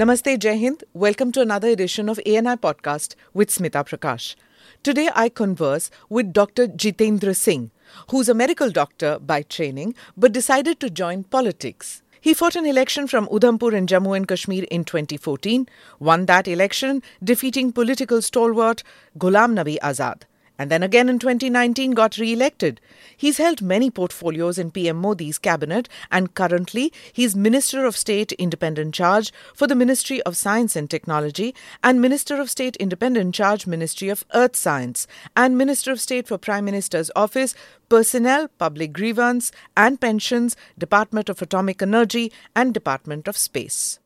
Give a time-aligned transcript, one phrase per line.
[0.00, 0.84] Namaste, Jai Hind.
[0.94, 4.36] Welcome to another edition of ANI Podcast with Smita Prakash.
[4.82, 6.66] Today I converse with Dr.
[6.66, 7.70] Jitendra Singh,
[8.10, 12.02] who's a medical doctor by training but decided to join politics.
[12.22, 15.68] He fought an election from Udhampur in Jammu and Kashmir in 2014,
[15.98, 18.82] won that election, defeating political stalwart
[19.18, 20.22] Ghulam Nabi Azad
[20.58, 22.80] and then again in 2019 got re-elected.
[23.16, 28.94] He's held many portfolios in PM Modi's cabinet and currently he's Minister of State Independent
[28.94, 34.08] Charge for the Ministry of Science and Technology and Minister of State Independent Charge Ministry
[34.08, 37.54] of Earth Science and Minister of State for Prime Minister's Office
[37.88, 43.98] Personnel, Public Grievance and Pensions, Department of Atomic Energy and Department of Space.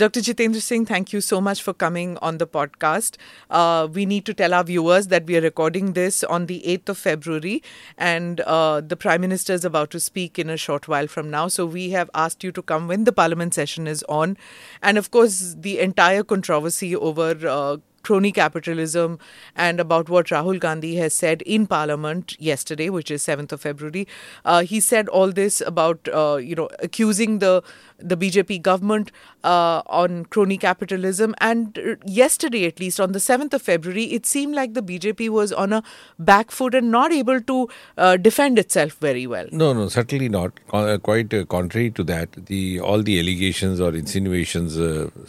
[0.00, 0.20] Dr.
[0.20, 3.18] Jitendra Singh, thank you so much for coming on the podcast.
[3.50, 6.88] Uh, we need to tell our viewers that we are recording this on the 8th
[6.88, 7.62] of February,
[7.98, 11.48] and uh, the Prime Minister is about to speak in a short while from now.
[11.48, 14.38] So we have asked you to come when the Parliament session is on.
[14.82, 19.18] And of course, the entire controversy over uh, crony capitalism
[19.56, 24.06] and about what Rahul Gandhi has said in Parliament yesterday, which is 7th of February.
[24.44, 27.62] Uh, he said all this about, uh, you know, accusing the
[28.02, 29.10] the BJP government
[29.44, 31.34] uh, on crony capitalism.
[31.38, 35.28] And uh, yesterday, at least on the 7th of February, it seemed like the BJP
[35.28, 35.82] was on a
[36.18, 39.46] back foot and not able to uh, defend itself very well.
[39.52, 40.52] No, no, certainly not.
[40.72, 44.78] Uh, quite contrary to that, the all the allegations or insinuations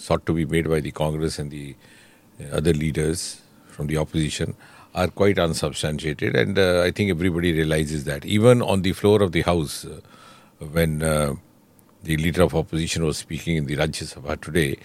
[0.01, 1.75] sought to be made by the Congress and the
[2.51, 4.55] other leaders from the opposition
[4.93, 8.25] are quite unsubstantiated, and uh, I think everybody realizes that.
[8.25, 10.01] Even on the floor of the House, uh,
[10.59, 11.35] when uh,
[12.03, 14.77] the leader of opposition was speaking in the Rajya Sabha today,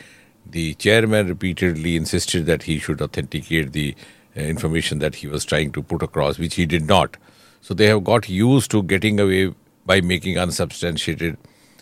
[0.48, 3.94] the chairman repeatedly insisted that he should authenticate the
[4.36, 7.16] uh, information that he was trying to put across, which he did not.
[7.60, 11.36] So they have got used to getting away by making unsubstantiated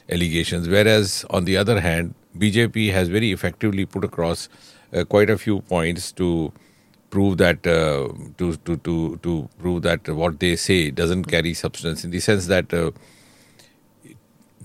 [0.08, 5.38] allegations, whereas on the other hand, BJP has very effectively put across uh, quite a
[5.38, 6.52] few points to
[7.10, 8.08] prove that uh,
[8.38, 12.46] to, to to to prove that what they say doesn't carry substance in the sense
[12.46, 12.90] that uh,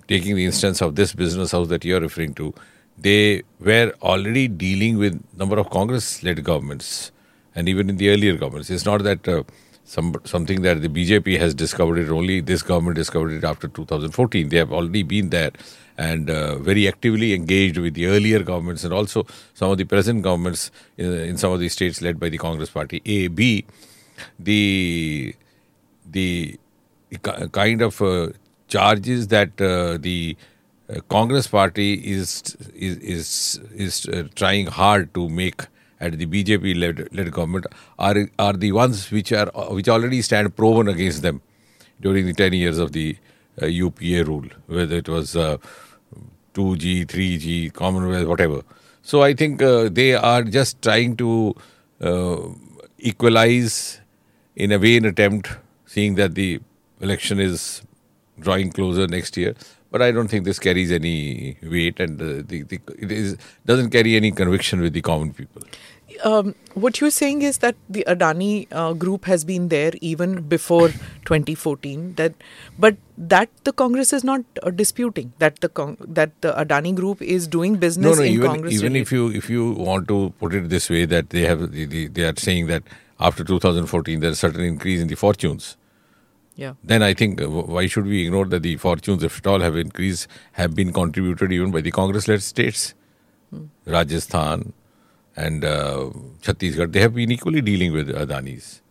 [0.08, 2.53] taking the instance of this business house that you're referring to
[2.98, 7.12] they were already dealing with number of congress led governments
[7.56, 8.70] and even in the earlier governments.
[8.70, 9.44] It's not that uh,
[9.90, 14.50] some something that the BJP has discovered it only this government discovered it after 2014
[14.50, 15.52] they have already been there
[15.98, 20.22] and uh, very actively engaged with the earlier governments and also some of the present
[20.22, 23.02] governments in, in some of the states led by the Congress party.
[23.06, 23.66] A, B,
[24.38, 25.36] the
[26.06, 26.58] the
[27.52, 28.30] kind of uh,
[28.68, 30.38] charges that uh, the
[30.90, 35.68] uh, Congress party is is is, is uh, trying hard to make
[36.00, 37.66] at the BJP led, government
[37.98, 41.42] are are the ones which are which already stand proven against them
[42.02, 43.18] during the 10 years of the
[43.62, 45.36] UPA uh, rule, whether it was
[46.54, 48.62] 2G, 3G, Commonwealth, whatever.
[49.02, 51.56] So I think uh, they are just trying to
[52.02, 52.38] uh,
[52.98, 54.02] equalize
[54.56, 55.50] in a an attempt,
[55.86, 56.59] seeing that the
[57.02, 57.82] election is
[58.40, 59.56] drawing closer next year.
[59.92, 63.90] But I don't think this carries any weight, and uh, the, the, it is doesn't
[63.90, 65.64] carry any conviction with the common people
[66.24, 70.90] um, what you're saying is that the Adani uh, group has been there even before
[71.25, 72.16] 2014.
[72.16, 72.34] That,
[72.78, 77.22] but that the Congress is not uh, disputing that the Cong- that the Adani group
[77.22, 78.74] is doing business no, no, in even, Congress.
[78.74, 82.08] Even if you if you want to put it this way, that they have they,
[82.08, 82.84] they are saying that
[83.19, 85.78] after 2014 there's a certain increase in the fortunes.
[86.56, 86.74] Yeah.
[86.84, 89.78] Then I think uh, why should we ignore that the fortunes, if at all, have
[89.78, 92.96] increased, have been contributed even by the Congress-led states,
[93.50, 93.68] hmm.
[93.85, 94.74] Rajasthan,
[95.46, 96.10] and uh,
[96.42, 98.82] Chhattisgarh, they have been equally dealing with Adani's.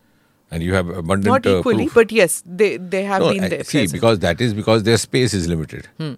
[0.50, 1.26] And you have abundant.
[1.26, 1.94] Not uh, equally, proof.
[1.94, 3.64] but yes, they, they have no, been there.
[3.64, 3.92] See, present.
[3.92, 5.88] because that is because their space is limited.
[5.98, 6.14] Hmm.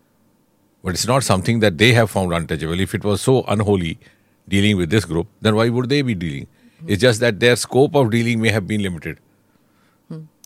[0.84, 2.78] But it's not something that they have found untouchable.
[2.78, 3.98] If it was so unholy
[4.48, 6.46] dealing with this group, then why would they be dealing?
[6.80, 6.90] Hmm.
[6.90, 9.18] It's just that their scope of dealing may have been limited.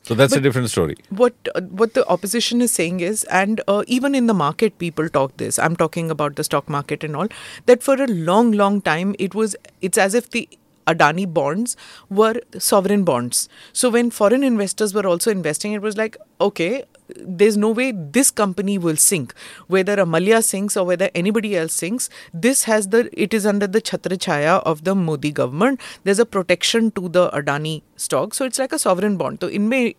[0.04, 0.96] So that's but a different story.
[1.08, 5.08] What uh, what the opposition is saying is, and uh, even in the market, people
[5.08, 5.58] talk this.
[5.58, 7.28] I'm talking about the stock market and all.
[7.66, 9.56] That for a long, long time, it was.
[9.80, 10.48] It's as if the
[10.86, 11.76] Adani bonds
[12.10, 13.48] were sovereign bonds.
[13.72, 18.30] So when foreign investors were also investing, it was like, okay, there's no way this
[18.30, 19.34] company will sink
[19.66, 23.80] whether amalia sinks or whether anybody else sinks this has the it is under the
[23.80, 25.80] chhatra chaya of the modi government.
[26.04, 28.34] There's a protection to the adani stock.
[28.34, 29.38] So it's like a sovereign bond.
[29.40, 29.94] So inme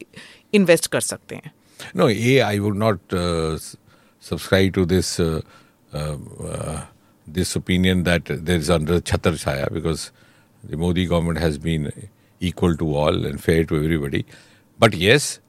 [0.54, 1.52] invest kar sakte hain.
[1.94, 3.58] No a i would not uh,
[4.20, 5.42] subscribe to this uh,
[5.94, 6.18] uh,
[6.50, 6.82] uh
[7.28, 10.12] this opinion that there is under chhatra chaya because
[10.64, 11.92] the modi government has been
[12.40, 14.26] equal to all and fair to everybody.
[14.80, 15.40] But yes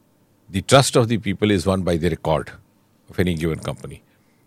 [0.48, 2.52] the trust of the people is won by the record.
[3.10, 4.02] of any given company.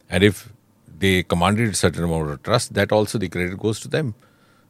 [0.09, 0.49] And if
[0.97, 4.15] they commanded a certain amount of trust, that also the credit goes to them.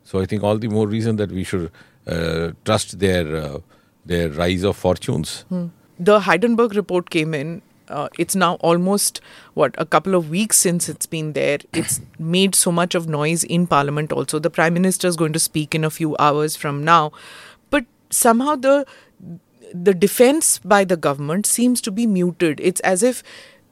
[0.04, 1.72] So I think all the more reason that we should
[2.08, 3.60] uh, trust their uh,
[4.06, 5.46] their rise of fortunes.
[6.00, 7.62] The Hindenburg report came in.
[7.88, 9.20] Uh, it's now almost
[9.56, 11.60] what a couple of weeks since it's been there.
[11.74, 14.12] It's made so much of noise in Parliament.
[14.12, 17.12] Also, the Prime Minister is going to speak in a few hours from now,
[17.70, 18.86] but somehow the
[19.74, 22.60] the defense by the government seems to be muted.
[22.60, 23.24] It's as if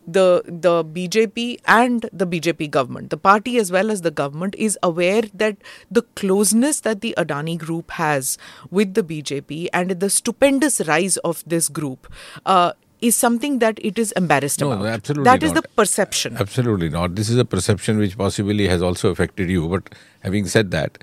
[0.09, 4.77] the the BJP and the BJP government, the party as well as the government, is
[4.81, 5.57] aware that
[5.91, 8.37] the closeness that the Adani group has
[8.71, 12.11] with the BJP and the stupendous rise of this group.
[12.45, 14.87] Uh, is something that it is embarrassed No, about.
[14.87, 15.61] absolutely That is not.
[15.63, 16.35] the perception.
[16.35, 17.13] Absolutely not.
[17.13, 19.67] This is a perception which possibly has also affected you.
[19.67, 20.97] But having said that,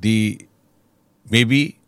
[0.00, 0.46] the
[1.28, 1.78] maybe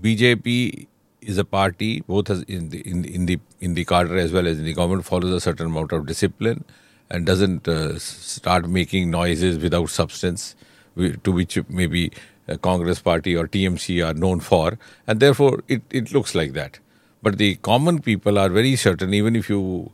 [0.00, 0.86] BJP
[1.20, 4.32] is a party both as in the in the in the in the cadre as
[4.32, 6.64] well as in the government follows a certain amount of discipline
[7.10, 10.54] and doesn't uh, start making noises without substance,
[10.96, 12.12] to which maybe
[12.48, 16.78] a Congress party or TMC are known for, and therefore it, it looks like that.
[17.22, 19.92] But the common people are very certain, even if you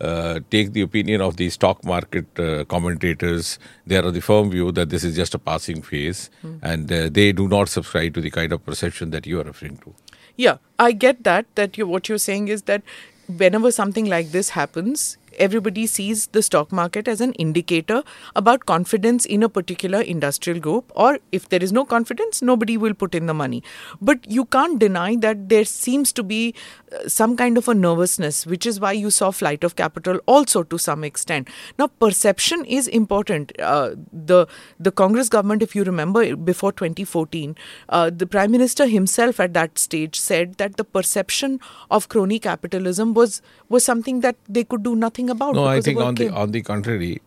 [0.00, 4.50] uh, take the opinion of the stock market uh, commentators, they are of the firm
[4.50, 6.30] view that this is just a passing phase,
[6.62, 9.78] and uh, they do not subscribe to the kind of perception that you are referring
[9.78, 9.94] to.
[10.36, 11.46] Yeah, I get that.
[11.54, 12.82] That you what you're saying is that
[13.28, 18.02] whenever something like this happens, everybody sees the stock market as an indicator
[18.34, 22.94] about confidence in a particular industrial group, or if there is no confidence, nobody will
[22.94, 23.62] put in the money.
[24.00, 26.54] But you can't deny that there seems to be
[26.92, 30.62] uh, some kind of a nervousness, which is why you saw flight of capital also
[30.64, 31.48] to some extent.
[31.78, 33.52] Now, perception is important.
[33.60, 34.46] Uh, the
[34.78, 37.56] the Congress government, if you remember, before 2014,
[37.88, 41.60] uh, the Prime Minister himself at that stage said that the perception
[41.90, 45.54] of crony capitalism was was something that they could do nothing about.
[45.54, 47.20] No, I think on the on the contrary,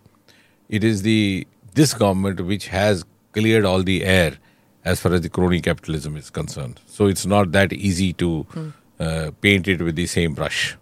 [0.69, 4.37] it is the this government which has cleared all the air
[4.85, 6.79] as far as the crony capitalism is concerned.
[6.87, 8.67] So it's not that easy to Hmm.
[8.99, 10.77] uh, paint it with the same brush.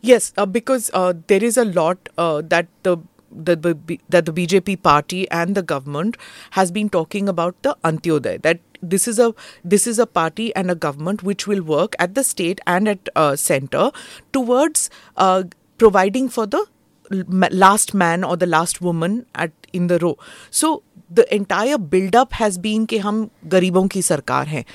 [0.00, 2.98] Yes, uh, because uh, there is a lot uh, that the
[3.30, 6.16] the, the that the BJP party and the government
[6.52, 10.70] has been talking about the Antyodaya that this is a this is a party and
[10.70, 13.90] a government which will work at the state and at uh, center
[14.32, 15.42] towards uh,
[15.77, 16.63] providing for the
[17.11, 20.15] l- ma- last man or the last woman at in the row
[20.61, 20.73] so
[21.19, 24.65] the entire build up has been कि हम गरीबों की सरकार हैं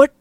[0.00, 0.16] but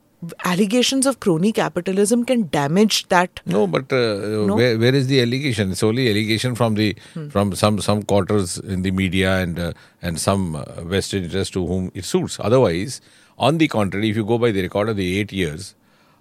[0.50, 5.72] allegations of crony capitalism can damage that No, but uh, where, where is the allegation?
[5.72, 6.88] It's only allegation from the
[7.36, 9.72] from some some quarters in the media and uh,
[10.02, 10.64] and some uh,
[10.96, 12.40] vested interest to whom it suits.
[12.40, 13.02] Otherwise,
[13.38, 15.76] on the contrary, if you go by the record of the eight years,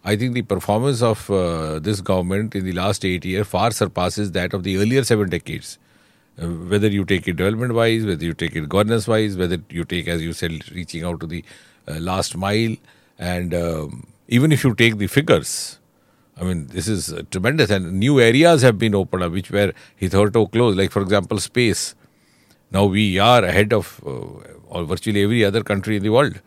[0.10, 4.32] I think the performance of uh, this government in the last eight years far surpasses
[4.32, 5.78] that of the earlier seven decades.
[6.42, 9.84] Uh, whether you take it development wise, whether you take it governance wise, whether you
[9.84, 11.44] take, as you said, reaching out to the
[11.88, 12.76] uh, last mile,
[13.20, 15.80] and um, even if you take the figures,
[16.40, 19.74] I mean, this is uh, tremendous, and new areas have been opened up which were
[19.96, 20.78] hitherto closed.
[20.78, 21.94] Like, for example, space.
[22.72, 26.40] Now we are ahead of uh, virtually every other country in the world,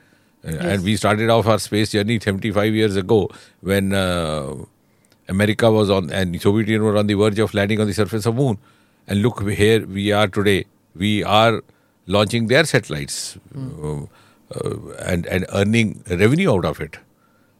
[0.44, 3.30] Uh, and we started off our space journey 75 years ago
[3.60, 4.54] when uh,
[5.28, 8.26] America was on and Soviet Union were on the verge of landing on the surface
[8.26, 8.58] of moon.
[9.06, 10.64] And look, here we are today.
[10.94, 11.62] We are
[12.06, 16.98] launching their satellites uh, uh, and and earning revenue out of it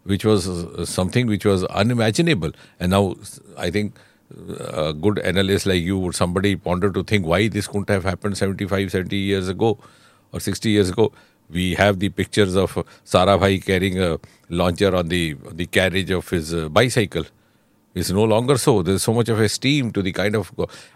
[0.05, 2.53] which was uh, something which was unimaginable.
[2.81, 3.15] And now
[3.57, 3.99] I think
[4.37, 8.05] uh, a good analyst like you would somebody ponder to think why this couldn't have
[8.05, 9.79] happened 75, 70 years ago
[10.33, 11.13] or 60 years ago.
[11.53, 14.19] We have the pictures of uh, Sarabhai carrying a
[14.49, 17.25] launcher on the the carriage of his uh, bicycle.
[17.95, 18.83] It's no longer so.
[18.83, 20.51] There's so much of esteem to the kind of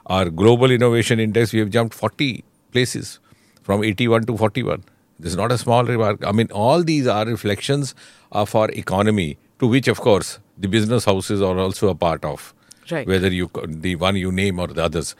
[0.06, 1.52] our global innovation index.
[1.52, 3.18] We have jumped 40 places
[3.62, 4.84] from 81 to 41.
[5.18, 6.24] This is not a small remark.
[6.26, 7.94] I mean, all these are reflections
[8.32, 12.54] of our economy, to which, of course, the business houses are also a part of.
[12.90, 13.06] Right.
[13.06, 15.14] Whether you the one you name or the others.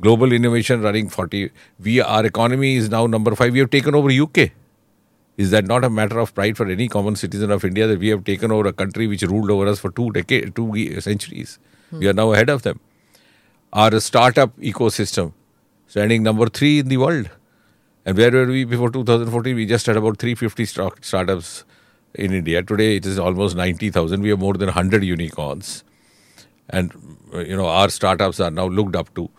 [0.00, 1.50] Global innovation running 40.
[1.80, 3.52] We our economy is now number five.
[3.52, 4.50] We have taken over UK.
[5.36, 8.08] Is that not a matter of pride for any common citizen of India that we
[8.08, 11.58] have taken over a country which ruled over us for two decades, two centuries?
[11.90, 12.80] We are now ahead of them.
[13.72, 15.32] Our startup ecosystem
[15.86, 17.30] standing number three in the world.
[18.04, 19.54] And where were we before 2014?
[19.54, 21.64] We just had about 350 stock startups
[22.14, 22.62] in India.
[22.62, 24.20] Today it is almost 90,000.
[24.20, 25.84] We have more than 100 unicorns.
[26.68, 26.92] And,
[27.32, 29.30] you know, our startups are now looked up to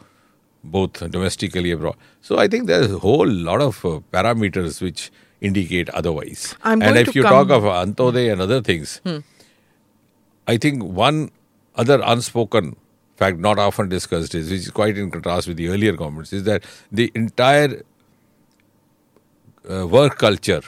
[0.64, 1.96] both domestically abroad.
[2.22, 5.12] So I think there's a whole lot of uh, parameters which
[5.44, 6.56] indicate otherwise.
[6.64, 9.02] I'm and if you come- talk of Antyodaya and other things,
[10.48, 11.32] I think one
[11.76, 12.76] other unspoken
[13.16, 16.44] fact, not often discussed is, which is quite in contrast with the earlier governments, is
[16.44, 17.82] that the entire
[19.70, 20.62] uh, work culture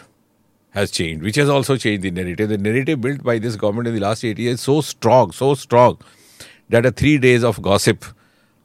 [0.71, 2.49] has changed, which has also changed the narrative.
[2.49, 5.53] The narrative built by this government in the last eight years is so strong, so
[5.55, 5.97] strong,
[6.69, 8.05] that a three days of gossip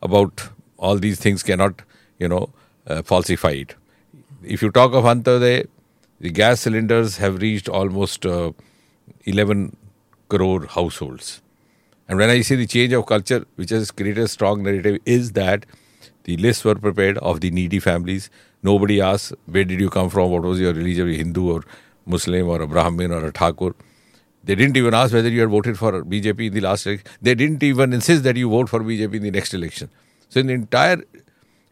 [0.03, 1.83] about all these things cannot,
[2.19, 2.51] you know,
[2.87, 3.75] uh, falsify it.
[4.43, 5.67] If you talk of Antyodaya,
[6.21, 8.53] the gas cylinders have reached almost uh,
[9.25, 9.77] 11
[10.29, 11.41] crore households.
[12.09, 15.33] And when I say the change of culture, which has created a strong narrative, is
[15.33, 15.65] that
[16.25, 18.29] the lists were prepared of the needy families.
[18.63, 20.31] Nobody asked, where did you come from?
[20.31, 21.09] What was your religion?
[21.09, 21.65] Hindu or
[22.05, 23.75] Muslim or a Brahmin or a Thakur?
[24.45, 27.07] They didn't even ask whether you had voted for BJP in the last election.
[27.23, 29.91] They didn't even insist that you vote for BJP in the next election.
[30.29, 31.03] So, in the entire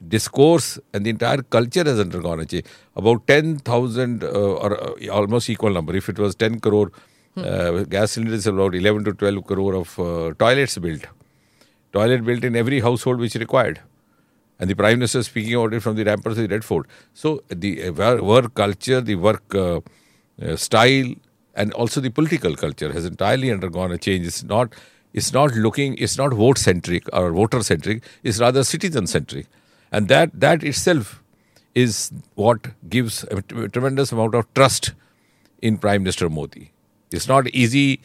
[0.07, 2.64] discourse and the entire culture has undergone a change.
[2.97, 5.97] About 10,000 uh, or uh, almost equal number.
[5.97, 6.93] If it was 10 crore
[7.37, 11.07] uh, gas cylinders, about 11 to 12 crore of uh, toilets built.
[11.93, 13.81] Toilet built in every household which required.
[14.61, 16.87] And the Prime Minister speaking about it from the ramparts of the Red Fort.
[17.14, 19.81] So the uh, work culture, the work uh,
[20.43, 21.14] uh, style,
[21.55, 24.26] and also the political culture has entirely undergone a change.
[24.26, 24.75] It's not,
[25.12, 28.02] it's not looking, it's not vote centric or voter centric.
[28.23, 29.47] It's rather citizen centric,
[29.92, 31.23] and that that itself
[31.75, 34.92] is what gives a tremendous amount of trust
[35.61, 36.71] in Prime Minister Modi.
[37.11, 38.00] It's not easy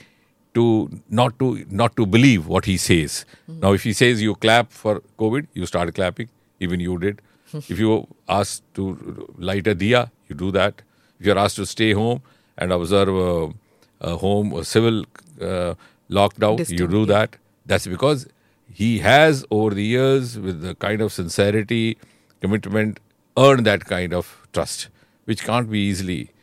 [0.53, 3.25] to not to not to believe what he says.
[3.49, 3.59] Mm-hmm.
[3.59, 6.29] Now, if he says you clap for COVID, you start clapping.
[6.59, 7.21] Even you did.
[7.53, 10.81] if you are asked to light a diya, you do that.
[11.19, 12.21] If you're asked to stay home
[12.57, 13.53] and observe a,
[14.01, 15.05] a home, a civil
[15.41, 15.73] uh,
[16.09, 17.05] lockdown, Distant, you do yeah.
[17.05, 17.37] that.
[17.65, 18.27] That's because
[18.73, 21.97] he has, over the years, with the kind of sincerity,
[22.41, 22.99] commitment,
[23.37, 24.89] earned that kind of trust,
[25.25, 26.33] which can't be easily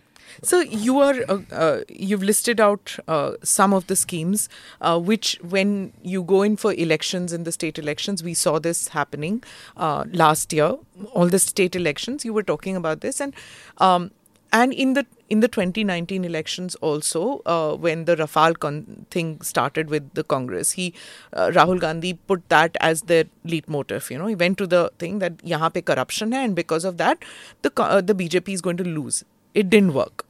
[0.43, 4.49] so you are uh, uh, you've listed out uh, some of the schemes
[4.81, 8.89] uh, which, when you go in for elections in the state elections, we saw this
[8.89, 9.43] happening
[9.77, 10.77] uh, last year.
[11.13, 13.35] All the state elections, you were talking about this, and
[13.79, 14.11] um,
[14.53, 19.89] and in the in the 2019 elections also uh, when the rafale con- thing started
[19.89, 20.93] with the congress he
[21.33, 24.27] uh, rahul gandhi put that as their lead motive you know.
[24.27, 27.31] He went to the thing that yahan pe corruption hai and because of that
[27.63, 29.25] the uh, the bjp is going to lose.
[29.55, 30.27] It didn't work.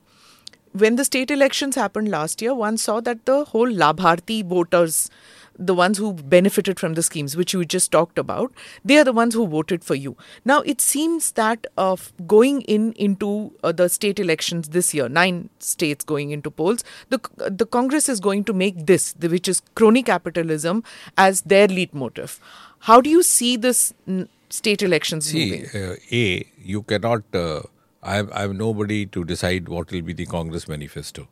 [0.73, 5.11] When the state elections happened last year, one saw that the whole Labharti voters,
[5.59, 8.53] the ones who benefited from the schemes, which you just talked about,
[8.85, 10.17] they are the ones who voted for you.
[10.45, 15.51] Now, it seems that of going in into uh, the state elections this year, nine
[15.59, 19.61] states going into polls, the the Congress is going to make this, the, which is
[19.75, 20.83] crony capitalism,
[21.17, 22.41] as their lead motive.
[22.81, 25.83] How do you see this n- state elections see, moving?
[25.83, 27.23] Uh, a, you cannot.
[27.35, 27.61] Uh
[28.03, 31.29] I have, nobody to decide what will be the Congress manifesto.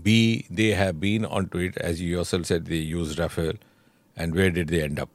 [0.00, 3.58] B, they have been onto it, as you yourself said, they used Rafale.
[4.16, 5.10] And where did they end up?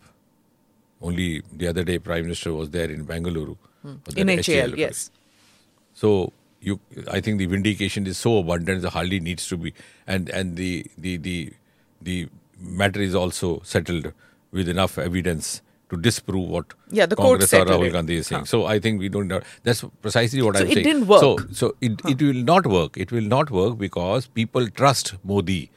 [1.02, 3.58] Only the other day, Prime Minister was there in Bangalore.
[3.82, 3.96] Hmm.
[4.16, 5.12] In HAL, yes.
[5.94, 6.80] So you,
[7.10, 9.74] I think the vindication is so abundant, it hardly needs to be.
[10.08, 11.54] And and the the the
[12.02, 12.30] the
[12.60, 14.14] matter is also settled
[14.52, 18.42] with enough evidence to disprove what yeah, the Congress or Rahul Gandhi is saying.
[18.42, 18.46] Huh.
[18.46, 19.42] So I think we don't know.
[19.64, 20.86] That's precisely what so I'm it saying.
[20.86, 21.22] It didn't work.
[21.22, 22.10] So, so it, huh.
[22.10, 22.98] it will not work.
[22.98, 25.72] It will not work because people trust Modi.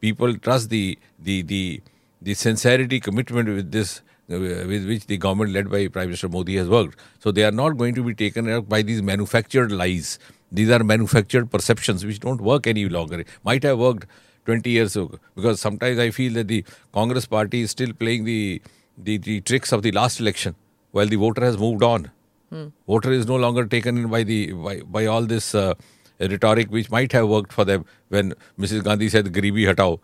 [0.00, 1.82] People trust the the the
[2.20, 6.56] the sincerity commitment with this uh, with which the government led by Prime Minister Modi
[6.56, 6.98] has worked.
[7.20, 10.18] So they are not going to be taken up by these manufactured lies.
[10.52, 13.20] These are manufactured perceptions which don't work any longer.
[13.20, 14.06] It might have worked
[14.46, 18.62] 20 years ago because sometimes I feel that the Congress party is still playing the
[18.96, 20.54] the, the tricks of the last election
[20.92, 22.10] while the voter has moved on.
[22.50, 22.68] Hmm.
[22.86, 25.74] Voter is no longer taken in by the by, by all this uh,
[26.20, 28.84] rhetoric which might have worked for them when Mrs.
[28.84, 29.98] Gandhi said "Garibi hatao,"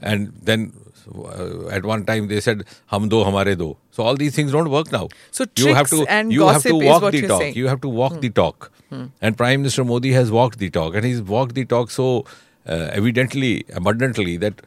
[0.00, 0.72] and then
[1.14, 4.70] uh, at one time they said "Hum do hamare do." So all these things don't
[4.70, 5.08] work now.
[5.30, 7.40] So tricks you have to you have to walk the talk.
[7.40, 7.54] Saying.
[7.56, 8.20] You have to walk hmm.
[8.20, 8.70] the talk.
[8.90, 9.06] Hmm.
[9.20, 12.24] And Prime Minister Modi has walked the talk, and he's walked the talk so
[12.66, 14.62] uh, evidently, abundantly that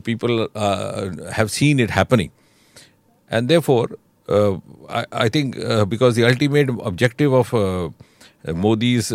[0.00, 2.30] people uh, have seen it happening.
[3.30, 3.88] And therefore,
[4.28, 4.58] uh,
[4.88, 5.56] I, I, think
[5.88, 7.94] because the ultimate objective of
[8.46, 9.12] Modi's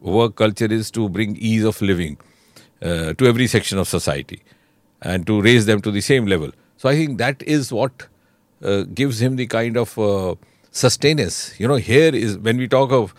[0.00, 2.16] work culture is to bring ease of living
[2.80, 4.42] to every section of society
[5.02, 6.50] and to raise them to the same level.
[6.76, 8.06] So I think that is what
[8.62, 10.34] uh, gives him the kind of uh,
[10.70, 11.58] sustenance.
[11.58, 13.14] You know, here is when we talk of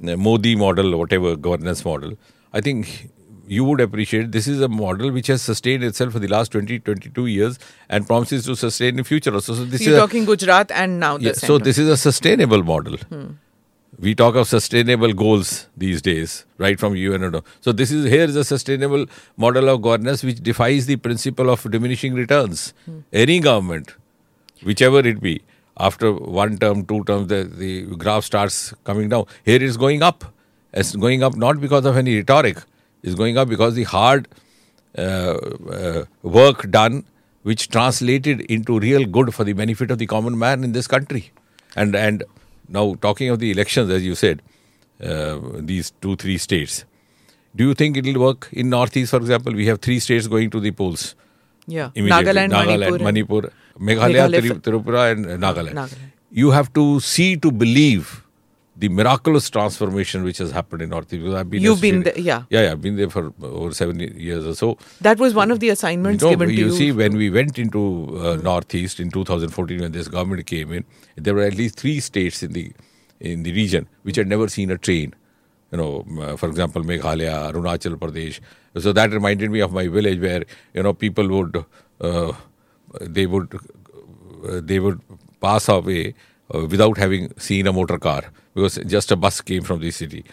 [0.00, 2.16] Modi model, whatever governance model,
[2.52, 3.10] I think
[3.48, 6.78] you would appreciate this is a model which has sustained itself for the last 20
[6.80, 10.00] 22 years and promises to sustain in the future also so this so you're is
[10.00, 13.28] talking a, gujarat and now yeah, so this is a sustainable model hmm.
[13.98, 17.40] we talk of sustainable goals these days, right from UN.
[17.60, 21.68] So this is here is a sustainable model of governance which defies the principle of
[21.70, 22.74] diminishing returns.
[23.12, 23.94] Any government,
[24.62, 25.42] whichever it be,
[25.78, 29.26] after one term, two terms, the, the graph starts coming down.
[29.44, 30.24] Here it is going up.
[30.72, 32.58] It's going up not because of any rhetoric.
[33.02, 34.28] It's going up because the hard
[34.96, 35.34] uh,
[35.70, 37.04] uh, work done,
[37.42, 41.30] which translated into real good for the benefit of the common man in this country.
[41.76, 42.24] And and
[42.68, 44.42] now talking of the elections, as you said,
[45.02, 46.84] uh, these two three states.
[47.56, 49.52] Do you think it will work in Northeast, for example?
[49.52, 51.14] We have three states going to the polls.
[51.66, 51.90] Yeah.
[51.94, 52.32] Immediately.
[52.32, 52.98] Nagaland, Manipur.
[52.98, 55.72] Manipur, Meghalaya, Meghalaya, Tripura, and Nagaland.
[55.72, 55.98] Nagaland.
[56.30, 58.22] You have to see to believe
[58.78, 61.22] the miraculous transformation which has happened in Northeast.
[61.22, 62.44] Because I've been You've been there, yeah.
[62.48, 62.72] yeah, yeah.
[62.72, 64.78] I've been there for over seven years or so.
[65.00, 66.72] That was one of the assignments No, given to you you.
[66.72, 70.84] see, when we went into uh, Northeast in 2014, when this government came in,
[71.16, 72.70] there were at least three states in the
[73.20, 75.12] in the region which had never seen a train.
[75.72, 78.38] You know, uh, for example, Meghalaya, Arunachal Pradesh.
[78.78, 81.64] So that reminded me of my village, where you know people would
[82.00, 82.32] uh,
[83.00, 85.00] they would uh, they would
[85.40, 86.14] pass away
[86.54, 88.22] uh, without having seen a motor car
[88.58, 90.24] because just a bus came from the city,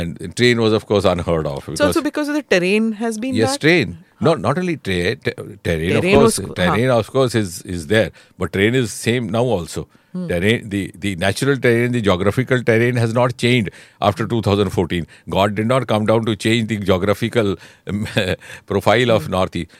[0.00, 1.68] and the train was of course unheard of.
[1.74, 3.66] it's also because of the terrain has been Yes, that?
[3.68, 3.96] train.
[4.26, 5.32] Not not only tra- t-
[5.68, 6.38] terrain, Terrain of course.
[6.44, 8.10] was- terrain, of course, is is there,
[8.42, 9.82] but terrain is same now also.
[10.16, 10.26] Hmm.
[10.32, 13.70] Terrain, the the natural terrain, the geographical terrain has not changed
[14.10, 15.08] after 2014.
[15.36, 17.50] God did not come down to change the geographical
[17.94, 18.06] um,
[18.72, 19.16] profile Hmm.
[19.18, 19.74] of Northeast.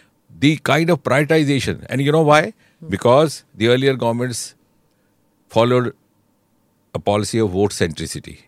[0.46, 2.42] The kind of prioritization, and you know why?
[2.48, 2.90] Hmm.
[2.96, 4.42] Because the earlier governments
[5.58, 5.92] followed
[6.94, 8.42] a policy of vote centricity.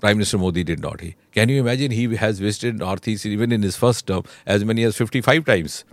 [0.00, 1.00] Prime Minister Modi did not.
[1.00, 4.84] He can you imagine he has visited Northeast even in his first term as many
[4.84, 5.84] as 55 times.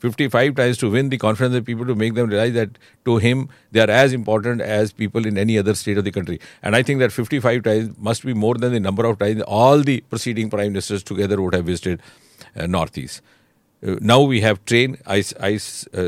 [0.00, 3.48] 55 times to win the confidence of people to make them realize that to him
[3.70, 6.40] they are as important as people in any other state of the country.
[6.62, 9.80] And I think that 55 times must be more than the number of times all
[9.80, 12.00] the preceding prime ministers together would have visited
[12.56, 13.20] uh, Northeast.
[13.86, 14.96] Uh, now we have train.
[15.06, 15.54] I, I
[15.94, 16.02] uh,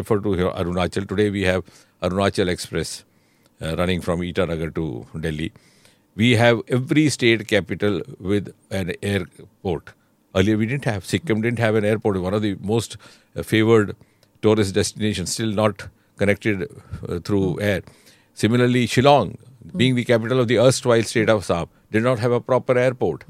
[0.00, 1.08] refer to Arunachal.
[1.08, 1.62] Today we have
[2.02, 3.04] Arunachal Express
[3.60, 5.52] running from Itanagar to Delhi.
[6.14, 9.90] We have every state capital with an airport.
[10.34, 11.04] Earlier we didn't have.
[11.04, 12.20] Sikkim didn't have an airport.
[12.20, 12.96] One of the most
[13.34, 13.96] uh, favored
[14.42, 16.70] tourist destinations, still not connected
[17.08, 17.82] uh, through air.
[18.34, 19.36] Similarly, Shillong,
[19.76, 23.24] being the capital of the erstwhile state of Assam, did not have a proper airport.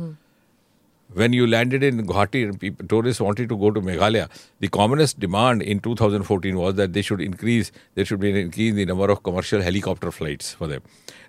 [1.16, 4.29] When you landed in Guwahati people, tourists wanted to go to Meghalaya,
[4.61, 8.72] the commonest demand in 2014 was that they should increase, there should be an increase
[8.72, 10.83] in the number of commercial helicopter flights for them.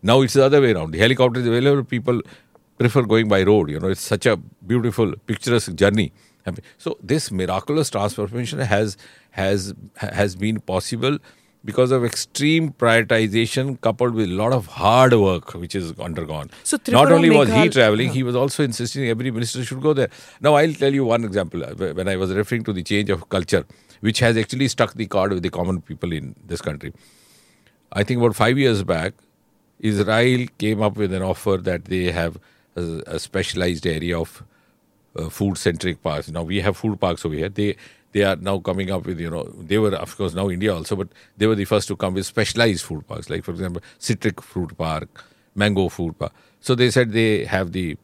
[0.03, 0.91] Now it's the other way around.
[0.91, 2.21] The helicopter is available, people
[2.77, 3.69] prefer going by road.
[3.69, 6.11] You know, it's such a beautiful, picturesque journey.
[6.77, 8.97] So this miraculous transformation has
[9.31, 11.17] has has been possible
[11.65, 16.49] because of extreme prioritization coupled with a lot of hard work which is undergone.
[16.63, 18.13] So Not only was he traveling, yeah.
[18.13, 20.09] he was also insisting every minister should go there.
[20.39, 21.63] Now, I'll tell you one example.
[21.63, 23.65] uh, When I was referring to the change of culture,
[24.01, 26.93] which has actually struck the chord with the common people in this country.
[27.91, 29.13] I think about five years back,
[29.79, 32.37] Israel came up with an offer that they have
[32.75, 34.43] a, a specialized area of
[35.15, 36.29] uh, food-centric parks.
[36.29, 37.49] Now we have food parks over here.
[37.49, 37.75] They
[38.11, 40.95] they are now coming up with you know they were of course now India also,
[40.95, 43.29] but they were the first to come with specialized food parks.
[43.29, 45.23] Like for example, citric fruit park,
[45.55, 46.33] mango food park.
[46.59, 47.97] So they said they have the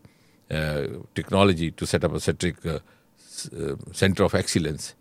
[0.52, 2.80] uh, technology to set up a citric uh,
[3.58, 4.94] uh, center of excellence.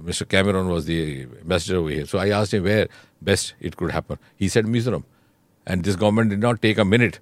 [0.00, 0.26] Mr.
[0.26, 2.06] Carmon was the ambassador over here.
[2.06, 2.88] So I asked him where
[3.20, 4.18] best it could happen.
[4.36, 5.04] He said Mizoram.
[5.66, 7.18] And this government did not take a minute.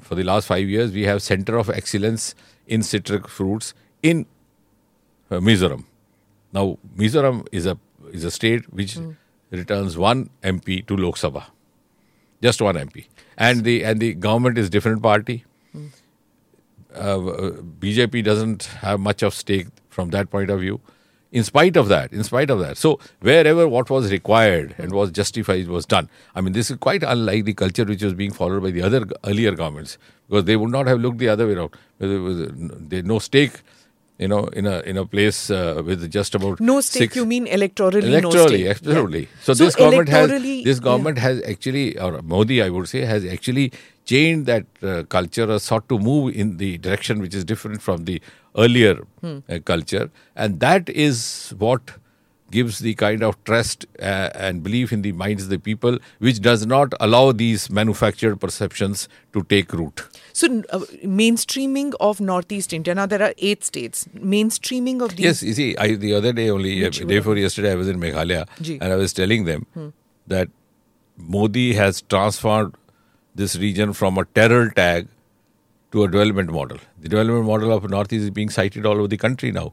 [0.00, 2.34] For the last five years, we have center of excellence
[2.66, 4.26] in citric fruits in
[5.30, 5.84] uh, Mizoram.
[6.52, 7.78] Now, Mizoram is a
[8.12, 9.12] is a state which hmm.
[9.50, 11.44] returns one MP to Lok Sabha,
[12.42, 13.06] just one MP,
[13.38, 15.44] and the and the government is different party.
[15.72, 15.86] Hmm.
[16.94, 17.50] Uh, uh
[17.84, 20.80] BJP doesn't have much of stake from that point of view.
[21.30, 24.96] In spite of that, in spite of that, so wherever what was required and hmm.
[24.96, 26.10] was justified was done.
[26.34, 29.06] I mean, this is quite unlike the culture which was being followed by the other
[29.24, 29.96] earlier governments
[30.28, 31.70] because they would not have looked the other way around.
[31.98, 33.62] There was no stake,
[34.22, 37.24] you know, in a in a place uh, with just about No stake, six, you
[37.32, 38.74] mean electorally, no electorally, stake.
[38.76, 39.22] absolutely.
[39.24, 39.42] Yeah.
[39.48, 40.28] So, this government has
[40.70, 41.24] this yeah.
[41.28, 43.72] has actually, or Modi, I would say, has actually
[44.12, 48.04] changed that uh, culture or sought to move in the direction which is different from
[48.12, 48.20] the
[48.66, 49.38] earlier Hmm.
[49.48, 51.92] uh, culture, and that is what
[52.52, 56.40] gives the kind of trust uh, and belief in the minds of the people, which
[56.40, 60.04] does not allow these manufactured perceptions to take root.
[60.32, 60.80] So, uh,
[61.22, 62.94] mainstreaming of Northeast India.
[62.94, 64.06] Now, there are eight states.
[64.34, 65.26] Mainstreaming of these.
[65.26, 68.00] Yes, you see, I, the other day only, uh, day before yesterday, I was in
[68.00, 68.78] Meghalaya Ji.
[68.80, 69.66] and I was telling them
[70.26, 70.48] that
[71.16, 72.76] Modi has transformed
[73.34, 75.08] this region from a terror tag
[75.92, 76.78] to a development model.
[77.00, 79.72] The development model of Northeast is being cited all over the country now.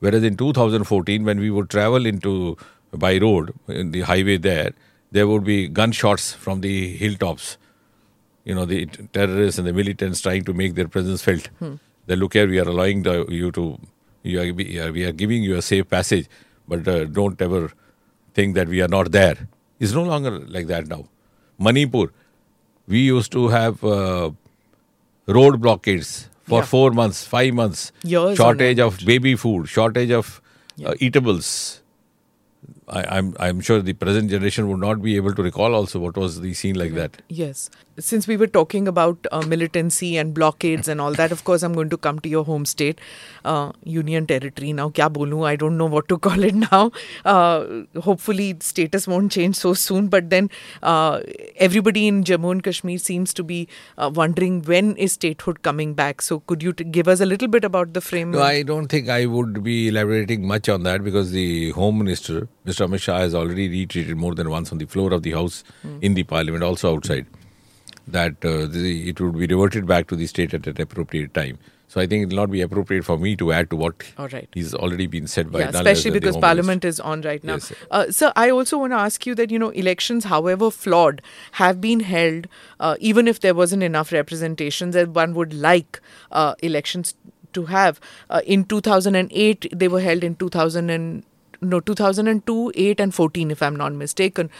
[0.00, 2.56] Whereas in 2014, when we would travel into
[2.92, 4.72] by road in the highway there,
[5.10, 7.58] there would be gunshots from the hilltops.
[8.44, 11.48] You know, the terrorists and the militants trying to make their presence felt.
[12.06, 13.78] They look here, we are allowing the, you to,
[14.22, 14.52] you are
[14.92, 16.26] we are giving you a safe passage,
[16.66, 17.70] but uh, don't ever
[18.32, 19.36] think that we are not there.
[19.78, 21.04] It's no longer like that now.
[21.58, 22.12] Manipur,
[22.86, 24.30] we used to have uh,
[25.26, 26.66] road blockades for Yeah.
[26.74, 30.40] four months, five months, Years shortage of baby food, shortage of
[30.76, 30.88] Yeah.
[30.88, 31.50] uh, eatables.
[32.90, 36.16] I, I'm I'm sure the present generation would not be able to recall also what
[36.16, 37.22] was the scene like that.
[37.28, 37.70] Yes.
[37.98, 41.72] Since we were talking about uh, militancy and blockades and all that, of course, I'm
[41.72, 43.00] going to come to your home state,
[43.44, 44.72] uh, Union Territory.
[44.72, 45.44] Now, kya bolu?
[45.44, 46.92] I don't know what to call it now.
[47.24, 50.06] Uh, hopefully, status won't change so soon.
[50.06, 50.48] But then,
[50.82, 51.20] uh,
[51.56, 56.22] everybody in Jammu and Kashmir seems to be uh, wondering when is statehood coming back.
[56.22, 58.38] So, could you t- give us a little bit about the framework?
[58.38, 62.46] No, I don't think I would be elaborating much on that because the Home Minister,
[62.64, 62.77] Mr.
[62.78, 65.64] Amit Shah, has already retreated more than once on the floor of the House
[66.00, 67.26] in the Parliament, also outside,
[68.06, 71.58] that uh, the, it would be reverted back to the state at an appropriate time.
[71.90, 74.28] So I think it will not be appropriate for me to add to what All
[74.28, 74.46] right.
[74.52, 77.54] he's already been said by yeah, especially because Parliament is on right now.
[77.54, 77.76] Yes, sir.
[77.90, 81.80] uh, so I also want to ask you that you know elections, however flawed, have
[81.80, 82.46] been held,
[82.78, 87.14] uh, even if there wasn't enough representation that one would like uh, elections
[87.54, 88.00] to have.
[88.28, 91.24] Uh, in 2008, they were held in 2000 and
[91.60, 94.50] no 2002, 8, and 14, if I'm not mistaken.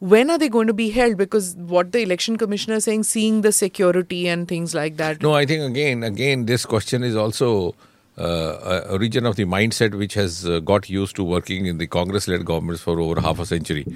[0.00, 1.16] When are they going to be held?
[1.16, 5.20] Because what the election commissioner is saying, seeing the security and things like that.
[5.22, 7.74] No, I think again, again, this question is also
[8.16, 11.86] uh, a region of the mindset which has uh, got used to working in the
[11.86, 13.86] Congress-led governments for over half a century,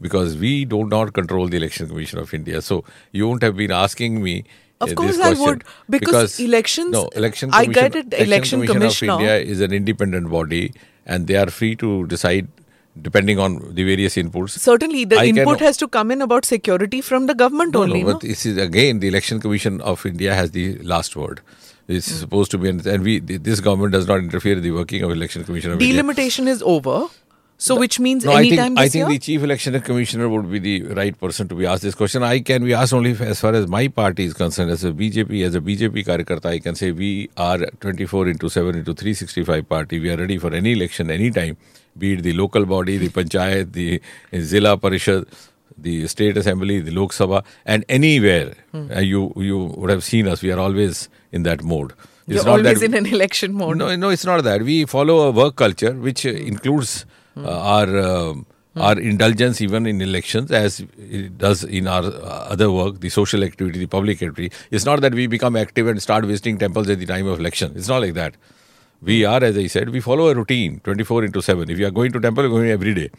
[0.00, 2.62] because we do not control the Election Commission of India.
[2.62, 4.44] So you won't have been asking me.
[4.80, 7.50] Of uh, course this I would, because elections- No, election.
[7.50, 10.72] Commission, I Commission, get it, election Commission commissioner- of India is an independent body,
[11.16, 12.48] and they are free to decide
[13.06, 14.56] depending on the various inputs.
[14.62, 17.82] Certainly, the I input cannot- has to come in about security from the government no,
[17.84, 18.02] only.
[18.02, 21.40] no, No, but this is again the Election Commission of India has the last word.
[21.98, 22.18] It's Hmm.
[22.24, 23.14] supposed to be, and we
[23.50, 25.94] this government does not interfere in the working of Election Commission of India.
[25.96, 26.98] Delimitation is over.
[27.64, 29.08] So, which means No, I anytime think I think year?
[29.08, 32.22] the chief election commissioner would be the right person to be asked this question.
[32.22, 34.70] I can be asked only as far as my party is concerned.
[34.70, 38.74] As a BJP, as a BJP karyakarta, I can say we are 24 into 7
[38.76, 40.00] into 365 party.
[40.00, 41.58] We are ready for any election, anytime,
[41.98, 44.00] be it the local body, the panchayat, the
[44.40, 45.28] zilla parishad,
[45.76, 48.54] the state assembly, the Lok Sabha, and anywhere.
[48.72, 48.90] Hmm.
[48.90, 50.40] Uh, you you would have seen us.
[50.42, 51.92] We are always in that mode.
[51.92, 53.76] It's You're not that always in an election mode.
[53.76, 54.62] no, no, it's not that.
[54.62, 57.04] We follow a work culture which uh, includes
[57.46, 58.34] uh, our uh,
[58.76, 63.42] our indulgence even in elections, as it does in our uh, other work, the social
[63.42, 64.52] activity, the public activity.
[64.70, 67.72] It's not that we become active and start visiting temples at the time of election.
[67.74, 68.36] It's not like that.
[69.02, 71.70] We are, as I said, we follow a routine, 24 into 7.
[71.70, 73.10] If you are going to temple, you're going every day.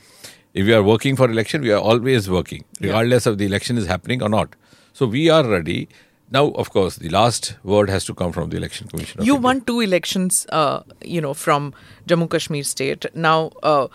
[0.54, 3.88] If you are working for election, we are always working, regardless of the election is
[3.88, 4.56] happening or not.
[4.94, 5.90] So we are ready.
[6.30, 9.22] Now, of course, the last word has to come from the election commission.
[9.24, 9.42] you India.
[9.44, 11.74] won two elections, uh, you know, from
[12.08, 13.06] Jammu Kashmir state.
[13.14, 13.88] Now, uh,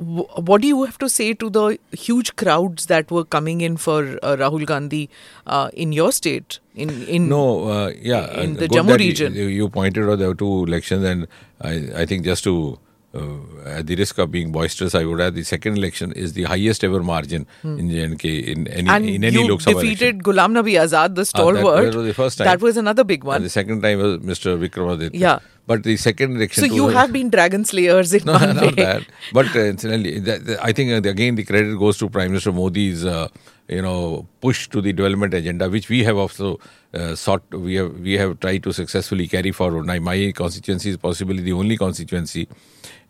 [0.00, 4.18] what do you have to say to the huge crowds that were coming in for
[4.22, 5.10] uh, Rahul Gandhi
[5.46, 6.58] uh, in your state?
[6.74, 8.30] In in No, uh, yeah.
[8.40, 9.34] in uh, the Jammu region.
[9.34, 11.26] You, you pointed out there were two elections, and
[11.60, 12.78] I, I think just to,
[13.12, 16.84] at the risk of being boisterous, I would add the second election is the highest
[16.84, 18.90] ever margin in JNK in any Hmm.
[18.96, 20.22] and in any you Lok Sabha defeated election.
[20.22, 21.84] Ghulam Nabi Azad, the stalwart.
[21.84, 22.44] that was the first time.
[22.46, 23.36] That was another big one.
[23.36, 24.56] And the second time was Mr.
[24.64, 25.10] Vikramaditya.
[25.12, 25.38] Yeah.
[25.66, 26.68] But the second election.
[26.68, 28.84] so you have been dragon slayers in no, one not way.
[28.84, 29.02] that.
[29.32, 32.52] But uh, incidentally, that, that- I think uh, again the credit goes to Prime Minister
[32.52, 33.28] Modi's, uh,
[33.68, 36.58] you know, push to the development agenda, which we have also
[36.94, 37.42] uh, sought.
[37.52, 39.86] We have we have tried to successfully carry forward.
[39.86, 42.54] Now, my constituency is possibly the only constituency uh,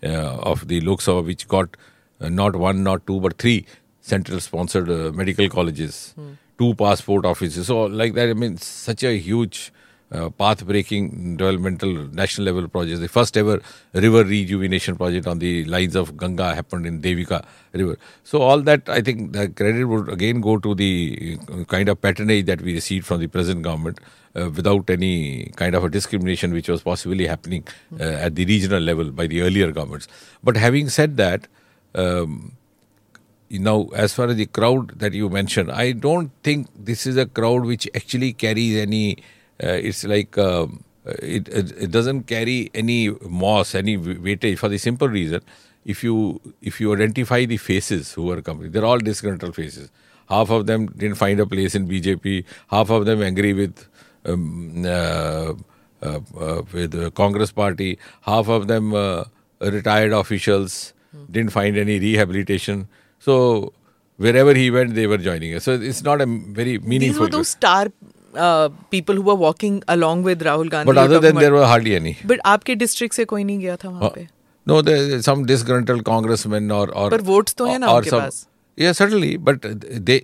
[0.08, 1.76] of the Lok Sabha which got
[2.20, 3.66] uh, not one, not two, but three
[4.00, 6.14] central sponsored uh, medical colleges,
[6.58, 7.66] two passport offices.
[7.66, 9.72] So, like that, I mean, such a huge
[10.12, 13.00] uh, path breaking developmental national level projects.
[13.00, 13.60] The first ever
[13.92, 17.96] river rejuvenation project on the lines of Ganga happened in Devika River.
[18.24, 22.46] So, all that I think the credit would again go to the kind of patronage
[22.46, 24.00] that we received from the present government.
[24.36, 27.66] Uh, without any kind of a discrimination which was possibly happening
[27.98, 30.06] uh, at the regional level by the earlier governments.
[30.40, 31.48] But having said that,
[31.96, 32.52] um,
[33.50, 37.26] now as far as the crowd that you mentioned i don't think this is a
[37.26, 39.16] crowd which actually carries any
[39.62, 45.08] it's like um, it, it it doesn't carry any moss any weightage for the simple
[45.08, 45.40] reason
[45.84, 49.90] if you if you identify the faces who are coming they're all disgruntled faces
[50.30, 52.44] Half of them didn't find a place in BJP.
[52.68, 53.86] Half of them angry with
[54.24, 55.54] um, uh,
[56.02, 57.98] uh, uh, with the Congress party.
[58.22, 59.24] Half of them uh,
[59.60, 60.94] retired officials
[61.30, 62.86] didn't find any rehabilitation.
[63.18, 63.72] So
[64.18, 65.64] wherever he went, they were joining us.
[65.64, 66.98] So it's not a very meaningful.
[66.98, 67.88] These were those star
[68.35, 70.91] uh, people who were walking along with Rahul Gandhi.
[70.91, 71.59] but you're other talking than there about.
[71.59, 72.17] were hardly any.
[72.31, 74.27] But आपके district से कोई नहीं गया था वहाँ पे
[74.69, 77.09] No, there some disgruntled congressmen or or.
[77.11, 78.45] पर votes तो हैं ना or उनके some- pass.
[78.83, 79.65] Yeah, certainly, but
[80.07, 80.15] they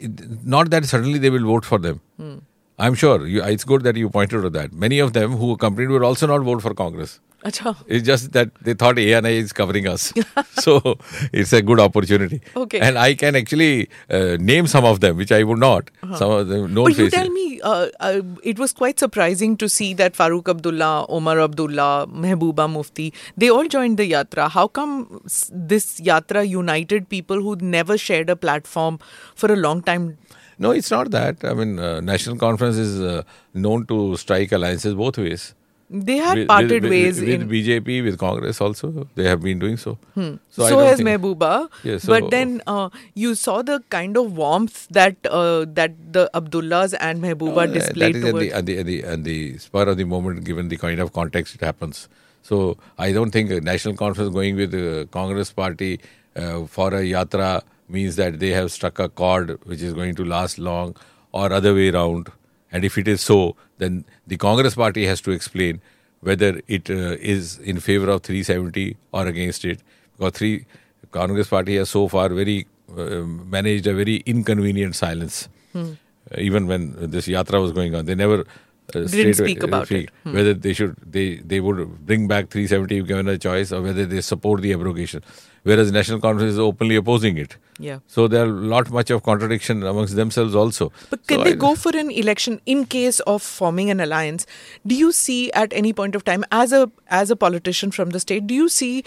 [0.54, 2.00] not that suddenly they will vote for them.
[2.24, 2.40] Hmm.
[2.86, 3.28] I'm sure.
[3.34, 4.74] You, it's good that you pointed to that.
[4.86, 7.14] Many of them who accompanied will also not vote for Congress.
[7.45, 7.77] Achha.
[7.87, 10.13] It's just that they thought ANI is covering us.
[10.53, 10.99] so
[11.33, 12.41] it's a good opportunity.
[12.57, 12.81] Okay.
[12.81, 15.91] And I can actually uh, name some of them, which I would not.
[16.03, 16.17] Uh-huh.
[16.17, 19.69] Some of them, no But you tell me, uh, uh, it was quite surprising to
[19.69, 24.51] see that Farooq Abdullah, Omar Abdullah, Mehbooba Mufti, they all joined the Yatra.
[24.51, 25.21] How come
[25.53, 28.99] this Yatra united people who never shared a platform
[29.35, 30.19] for a long time?
[30.59, 31.45] No, it's not that.
[31.45, 33.23] I mean, uh, National Conference is uh,
[33.53, 35.55] known to strike alliances both ways.
[35.89, 37.49] They had With- parted with, ways with, in.
[37.49, 39.07] BJP, with Congress also.
[39.15, 39.99] They have been doing so.
[40.17, 41.69] So, So, has think- Mehbooba.
[41.85, 46.29] Yeah, so- but then uh, you saw the kind of warmth that uh, that the
[46.35, 48.47] Abdullahs and Mehbooba Uh, displayed that is at towards.
[48.47, 51.13] the, at, the, at, the, at the spur of the moment, given the kind of
[51.13, 52.09] context it happens.
[52.43, 56.01] So I don't think a national conference going with the Congress party
[56.35, 60.25] uh, for a yatra means that they have struck a chord which is going to
[60.25, 60.97] last long,
[61.33, 62.29] or other way around.
[62.73, 65.81] And if it is so, then the Congress party has to explain
[66.21, 69.81] whether it uh, is in favor of 370 or against it.
[70.17, 70.67] Because three
[71.11, 73.23] Congress party has so far very uh,
[73.57, 75.49] managed a very inconvenient silence.
[75.73, 75.93] Hmm.
[76.31, 78.45] Uh, even when this yatra was going on, they never
[78.95, 80.11] uh, away, speak about it.
[80.25, 80.35] Hmm.
[80.35, 84.07] Whether they should they they would bring back 370 if given a choice, or whether
[84.07, 85.23] they support the abrogation.
[85.65, 87.57] Whereas National Conference is openly opposing it.
[87.81, 87.99] Yeah.
[88.07, 90.93] So there are lot much of contradiction amongst themselves also.
[91.11, 94.47] But can So they I- go for an election in case of forming an alliance?
[94.87, 98.21] Do you see at any point of time, as a as a politician from the
[98.21, 99.03] state, do you see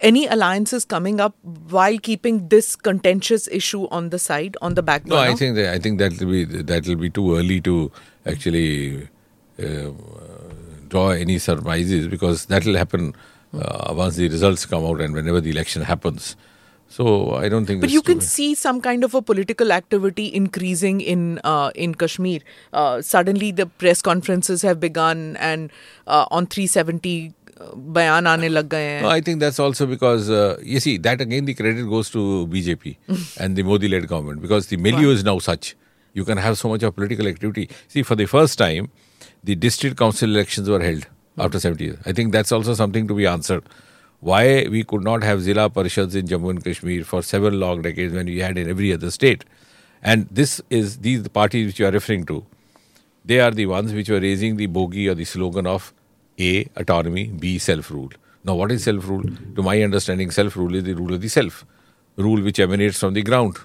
[0.00, 5.06] any alliances coming up while keeping this contentious issue on the side, on the back
[5.06, 5.16] No.
[5.16, 7.90] I think that, I think that will be that will be too early to
[8.26, 9.08] actually
[9.62, 9.90] uh,
[10.88, 13.14] draw any surmises because that will happen
[13.54, 16.36] uh, once the results come out and whenever the election happens.
[16.90, 17.82] So I don't think.
[17.82, 22.40] But you can see some kind of a political activity increasing in uh, in Kashmir.
[22.72, 25.70] Uh, suddenly, the press conferences have begun, and
[26.06, 27.34] uh, on 370
[27.74, 29.02] bayan aane lag gaye hain.
[29.02, 32.46] No, I think that's also because uh, you see that again the credit goes to
[32.46, 32.96] BJP
[33.40, 35.76] and the Modi-led government because the milieu is now such
[36.14, 37.68] you can have so much of political activity.
[37.88, 38.90] See, for the first time,
[39.44, 41.98] the district council elections were held after 70 years.
[42.06, 43.62] I think that's also something to be answered.
[44.20, 48.14] Why we could not have Zilla Parishads in Jammu and Kashmir for several long decades
[48.14, 49.44] when we had in every other state,
[50.02, 52.44] and this is these parties which you are referring to
[53.28, 55.92] they are the ones which were raising the bogey or the slogan of
[56.38, 58.10] A, autonomy, B, self rule.
[58.44, 59.24] Now, what is self rule?
[59.56, 61.64] To my understanding, self rule is the rule of the self,
[62.16, 63.58] rule which emanates from the ground.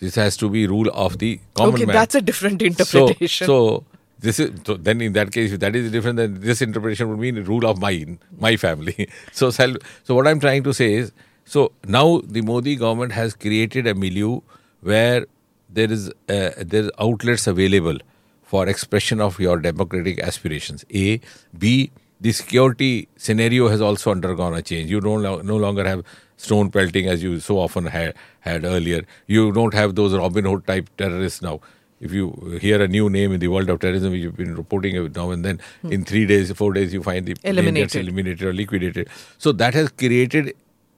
[0.00, 1.94] This has to be rule of the common okay, man.
[1.94, 3.46] that's a different interpretation.
[3.46, 3.84] so so
[4.18, 7.18] this is so then in that case, if that is different, then this interpretation would
[7.18, 9.08] mean rule of my my family.
[9.32, 9.76] so self.
[10.02, 11.12] So what I'm trying to say is,
[11.44, 14.40] so now the Modi government has created a milieu
[14.80, 15.26] where
[15.70, 17.98] there is uh, there are outlets available
[18.44, 20.84] for expression of your democratic aspirations.
[20.94, 21.20] A,
[21.58, 21.90] B.
[22.20, 24.90] The security scenario has also undergone a change.
[24.90, 26.04] You don't lo- no longer have
[26.36, 29.02] stone pelting as you so often had had earlier.
[29.26, 31.60] You don't have those Robin Hood type terrorists now
[32.00, 34.96] if you hear a new name in the world of terrorism, which you've been reporting
[34.96, 35.92] it now and then, hmm.
[35.92, 38.02] in three days, four days, you find the Eliminated.
[38.02, 39.08] eliminated or liquidated.
[39.38, 40.54] So that has created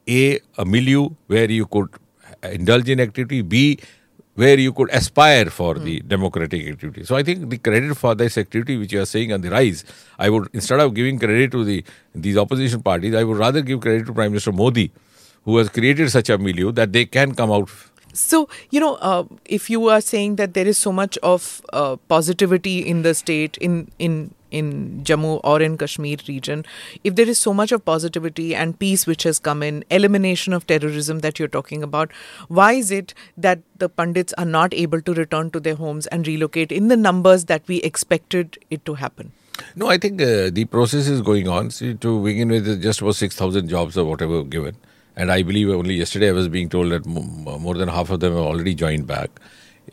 [0.09, 1.89] a, a milieu where you could
[2.43, 3.79] uh, indulge in activity, B,
[4.37, 7.05] where you could aspire for the democratic activity.
[7.05, 9.85] So I think the credit for this activity which you are saying on the rise,
[10.19, 13.81] I would instead of giving credit to the these opposition parties, I would rather give
[13.81, 14.93] credit to Prime Minister Modi,
[15.45, 17.71] who has created such a milieu that they can come out
[18.17, 21.97] So, you know, uh, if you are saying that there is so much of uh,
[22.09, 26.65] positivity in the state, in, in, in Jammu or in Kashmir region,
[27.05, 30.67] if there is so much of positivity and peace which has come in, elimination of
[30.67, 32.13] terrorism that you're talking about,
[32.49, 36.27] why is it that the Pandits are not able to return to their homes and
[36.27, 39.33] relocate in the numbers that we expected it to happen?
[39.75, 41.71] No, I think uh, the process is going on.
[41.71, 44.77] See, to begin with, it's just about 6,000 jobs or whatever given.
[45.17, 48.35] And I believe only yesterday I was being told that more than half of them
[48.35, 49.31] have already joined back.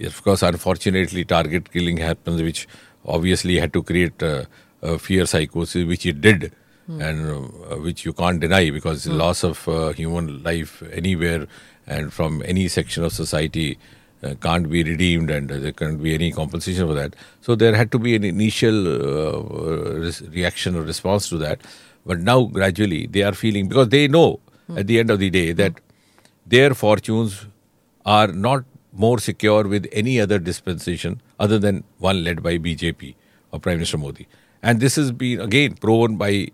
[0.02, 2.68] Of course, unfortunately, target killing happens, which
[3.06, 4.46] obviously had to create uh,
[4.82, 6.52] a fear psychosis, which it did,
[6.88, 11.48] and uh, which you can't deny because the loss of uh, human life anywhere
[11.88, 13.78] and from any section of society
[14.24, 17.16] uh, can't be redeemed and uh, there can't be any compensation for that.
[17.42, 21.62] So there had to be an initial uh, res- reaction or response to that.
[22.06, 24.40] But now gradually they are feeling because they know
[24.76, 25.74] at the end of the day that
[26.46, 27.46] their fortunes
[28.06, 33.16] are not more secure with any other dispensation other than one led by BJP
[33.52, 34.28] or Prime Minister Modi.
[34.62, 36.48] And this has been again proven by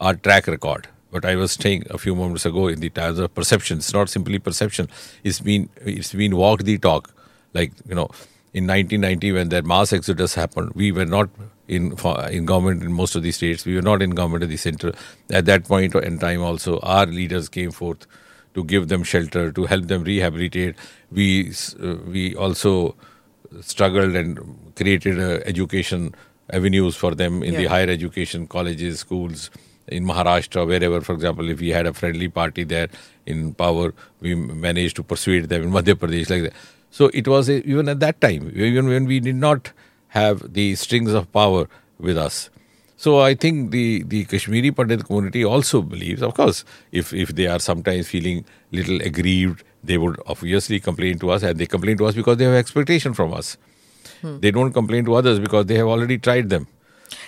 [0.00, 0.88] our track record.
[1.10, 4.08] What I was saying a few moments ago in the terms of perception, it's not
[4.08, 4.88] simply perception.
[5.24, 7.12] It's been it's been walk the talk.
[7.54, 8.10] Like you know,
[8.52, 11.28] in 1990 when that mass exodus happened, we were not
[11.68, 11.96] in
[12.30, 13.64] in government in most of the states.
[13.64, 14.92] We were not in government at the center.
[15.30, 18.06] At that point in time, also our leaders came forth
[18.54, 20.76] to give them shelter, to help them rehabilitate.
[21.10, 22.94] We uh, we also
[23.60, 26.14] struggled and created uh, education
[26.50, 29.50] avenues for them in the higher education colleges, schools
[29.88, 31.00] in Maharashtra, wherever.
[31.00, 32.88] For example, if we had a friendly party there
[33.24, 36.52] in power, we managed to persuade them in Madhya Pradesh like that.
[36.90, 39.72] So it was a, even at that time, even when we did not
[40.08, 42.48] have the strings of power with us.
[42.96, 47.46] So I think the, the Kashmiri Pandit community also believes, of course, if, if they
[47.46, 52.06] are sometimes feeling little aggrieved, they would obviously complain to us and they complain to
[52.06, 53.56] us because they have expectation from us.
[54.22, 54.38] Hmm.
[54.40, 56.66] they don't complain to others because they have already tried them.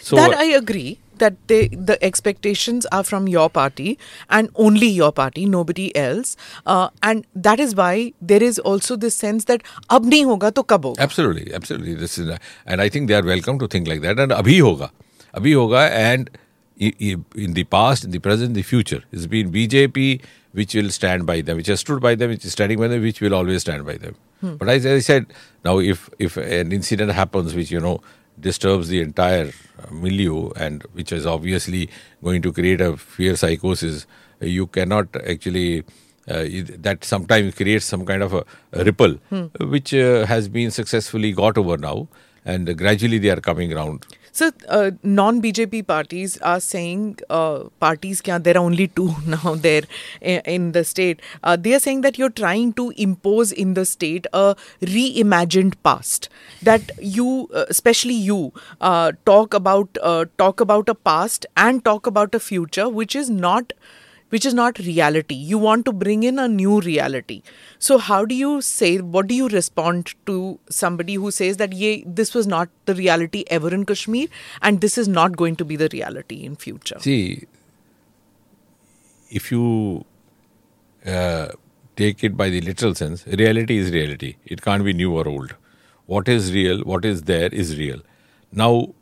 [0.01, 3.99] So that i agree that they the expectations are from your party
[4.39, 6.37] and only your party nobody else.
[6.67, 9.63] Uh, and that is why there is also this sense that
[9.99, 11.05] ab nahi hoga to kab hoga.
[11.09, 11.95] Absolutely absolutely.
[11.95, 12.35] This is
[12.67, 14.19] and i think they are welcome to think like that.
[14.27, 14.91] And abhi hoga
[15.35, 16.31] abhi hoga and
[16.79, 19.03] in the past in the present in the future.
[19.13, 20.21] It's been bjp
[20.53, 23.03] which will stand by them, which has stood by them, which is standing by them,
[23.03, 24.15] which will always stand by them.
[24.59, 25.27] But as I said,
[25.65, 28.01] now if if an incident happens which you know
[28.41, 31.91] disturbs the entire uh, milieu and which is obviously
[32.23, 34.07] going to create a fear psychosis,
[34.41, 35.83] you cannot actually
[36.29, 36.45] uh,
[36.79, 39.15] that sometimes creates some kind of a, a ripple,
[39.61, 42.07] which uh, has been successfully got over now,
[42.45, 44.07] and gradually they are coming around.
[44.33, 49.55] So, uh, non BJP parties are saying, uh, parties kya, there are only two now
[49.55, 49.83] there
[50.23, 51.21] in the state.
[51.43, 56.29] Uh, they are saying that you're trying to impose in the state a reimagined past.
[56.63, 62.07] That you, uh, especially you, uh, talk about uh, talk about a past and talk
[62.07, 63.73] about a future which is not
[64.31, 65.35] which is not reality.
[65.35, 67.43] You want to bring in a new reality.
[67.79, 72.05] So how do you say what do you respond to somebody who says that Ye,
[72.07, 74.29] this was not the reality ever in Kashmir
[74.63, 76.99] and this is not going to be the reality in future?
[77.01, 77.47] See,
[79.31, 80.05] if you
[81.07, 81.49] uh,
[81.97, 84.37] take it by the literal sense, reality is reality.
[84.45, 85.55] It can't be new or old.
[86.07, 88.01] What is real, what is there is real.
[88.51, 88.95] Now,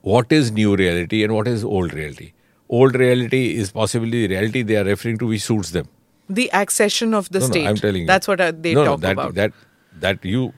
[0.00, 2.32] what is new reality and what is old reality?
[2.68, 5.88] Old reality is possibly the reality they are referring to which suits them.
[6.28, 7.66] The accession of the No, no, state.
[7.66, 8.06] I'm telling you.
[8.06, 9.34] That's what uh, they no, no, talk that, about.
[9.34, 9.52] That
[10.00, 10.52] that you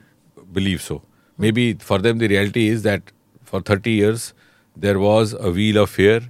[0.53, 1.01] believe so.
[1.37, 3.11] Maybe for them the reality is that
[3.43, 4.33] for 30 years
[4.75, 6.21] there was a wheel of fear,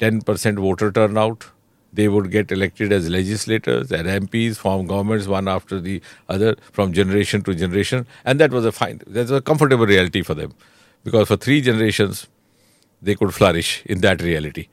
[0.00, 1.46] 10% voter turnout.
[1.92, 6.92] They would get elected as legislators and MPs, form governments one after the other from
[6.92, 9.00] generation to generation, and that was a fine.
[9.06, 10.52] That's a comfortable reality for them,
[11.04, 12.26] because for three generations
[13.00, 14.68] they could flourish in that reality.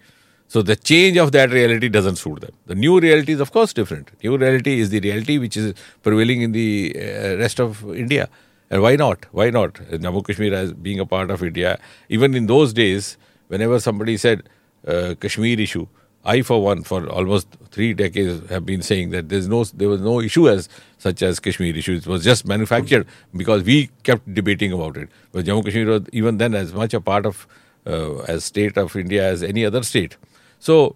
[0.54, 2.52] So the change of that reality doesn't suit them.
[2.68, 4.12] The new reality is, of course, different.
[4.24, 8.30] New reality is the reality which is prevailing in the uh, rest of India.
[8.70, 9.26] And why not?
[9.32, 9.74] Why not?
[9.74, 11.80] Jammu Kashmir as being a part of India.
[12.08, 14.44] Even in those days, whenever somebody said
[14.88, 15.88] uh, Kashmir issue,
[16.24, 20.02] I, for one, for almost three decades, have been saying that there's no, there was
[20.02, 21.96] no issue as such as Kashmir issue.
[21.96, 25.10] It was just manufactured because we kept debating about it.
[25.32, 27.48] But Jammu Kashmir was even then as much a part of
[27.88, 30.16] uh, as state of India as any other state.
[30.64, 30.96] So,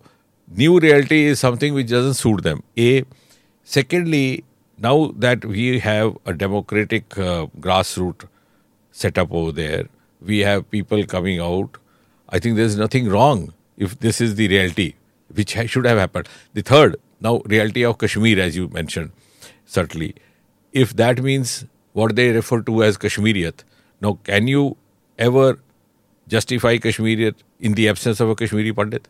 [0.56, 2.64] new reality is something which doesn't suit them.
[2.78, 3.04] A,
[3.64, 4.46] secondly,
[4.78, 8.28] now that we have a democratic uh, grassroots
[8.92, 9.90] set up over there,
[10.22, 11.78] we have people coming out.
[12.30, 14.94] I think there's nothing wrong if this is the reality,
[15.34, 16.30] which should have happened.
[16.54, 19.12] The third, now reality of Kashmir, as you mentioned,
[19.66, 20.16] certainly,
[20.72, 23.66] if that means what they refer to as Kashmiriyat.
[24.00, 24.78] Now, can you
[25.20, 25.60] ever
[26.30, 29.10] justify Kashmiriyat in the absence of a Kashmiri Pandit?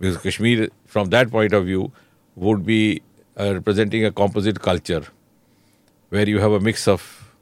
[0.00, 1.92] Because Kashmir, from that point of view,
[2.34, 3.02] would be
[3.38, 5.04] uh, representing a composite culture
[6.08, 7.34] where you have a mix of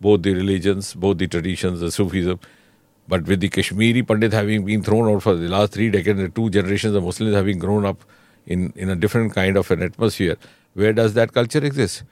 [0.00, 2.40] both the religions, both the traditions, the Sufism.
[3.06, 6.28] But with the Kashmiri Pandit having been thrown out for the last three decades, the
[6.28, 8.04] two generations of Muslims having grown up
[8.46, 10.36] in, in a different kind of an atmosphere,
[10.74, 12.02] where does that culture exist?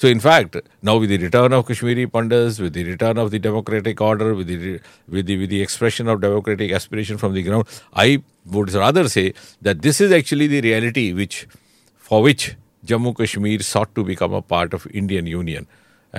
[0.00, 3.38] So, in fact, now with the return of Kashmiri Pandits, with the return of the
[3.38, 4.78] democratic order, with the
[5.08, 9.32] with the with the expression of democratic aspiration from the ground, I would rather say
[9.62, 11.48] that this is actually the reality which,
[11.96, 15.66] for which Jammu Kashmir sought to become a part of Indian Union,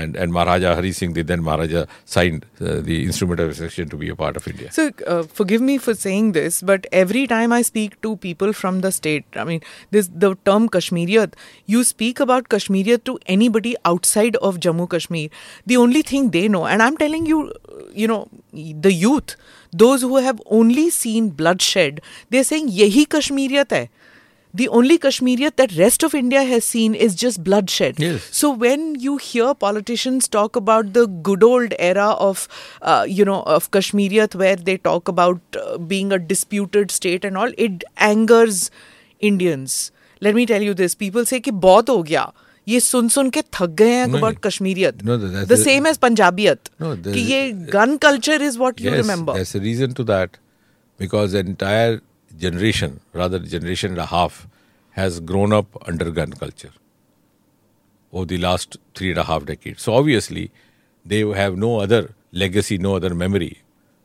[0.02, 4.00] and and Maharaja Hari Singh, the then Maharaja, signed uh, the instrument of accession to
[4.04, 4.72] be a part of India.
[4.78, 4.86] So,
[5.16, 8.92] uh, forgive me for saying this, but every time I speak to people from the
[9.00, 9.62] state, I mean,
[9.98, 11.38] this the term Kashmiriyat,
[11.76, 15.30] you speak about Kashmiriyat to anybody outside of Jammu Kashmir.
[15.74, 17.44] The only thing they know, and I'm telling you,
[18.04, 18.28] you know,
[18.88, 19.36] the youth,
[19.86, 23.90] those who have only seen bloodshed, they're saying yehi Kashmiriyat hai
[24.55, 27.99] the only Kashmiriyat that rest of India has seen is just bloodshed.
[27.99, 28.29] Yes.
[28.31, 32.49] So when you hear politicians talk about the good old era of,
[32.83, 37.39] uh, you know, of Kashmiriyat, where they talk about uh, being a disputed state and
[37.39, 38.71] all, it angers
[39.21, 39.91] Indians.
[40.21, 42.33] Let me tell you this: people say कि बहुत हो गया.
[42.69, 45.03] ये सुन सुन के थक गए हैं नहीं, about Kashmiriyat.
[45.03, 46.59] No, that's the the- same as Punjabiyat.
[46.81, 49.35] No, कि there's- ये gun culture is what you yes, remember.
[49.35, 50.29] there's a reason to that
[51.01, 52.01] because the entire
[52.38, 54.48] generation, rather generation and a half,
[54.92, 56.72] has grown up under gun culture
[58.12, 59.82] over the last three and a half decades.
[59.82, 60.52] So obviously,
[61.06, 63.62] they have no other legacy, no other memory.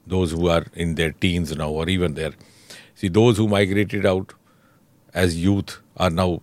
[0.06, 2.32] Those who are in their teens now, or even there,
[2.94, 4.34] see those who migrated out
[5.14, 6.42] as youth are now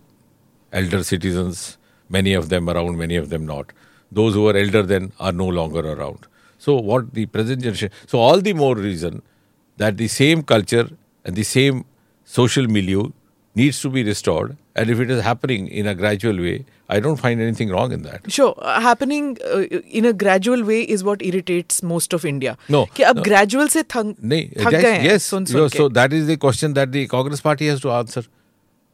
[0.72, 1.76] elder citizens.
[2.08, 3.72] Many of them around, many of them not.
[4.10, 6.26] Those who are elder then are no longer around.
[6.58, 7.90] So what the present generation?
[8.06, 9.22] So all the more reason
[9.76, 10.88] that the same culture
[11.24, 11.84] and the same
[12.24, 13.10] social milieu
[13.54, 14.56] needs to be restored.
[14.76, 18.02] And if it is happening in a gradual way, I don't find anything wrong in
[18.02, 18.30] that.
[18.32, 18.54] Sure.
[18.58, 19.60] Uh, happening uh,
[19.98, 22.56] in a gradual way is what irritates most of India.
[22.68, 22.86] No.
[22.86, 23.22] Ki ab no.
[23.22, 27.06] gradual se thang, thang yes, yes sun, sun so that is the question that the
[27.06, 28.24] Congress party has to answer.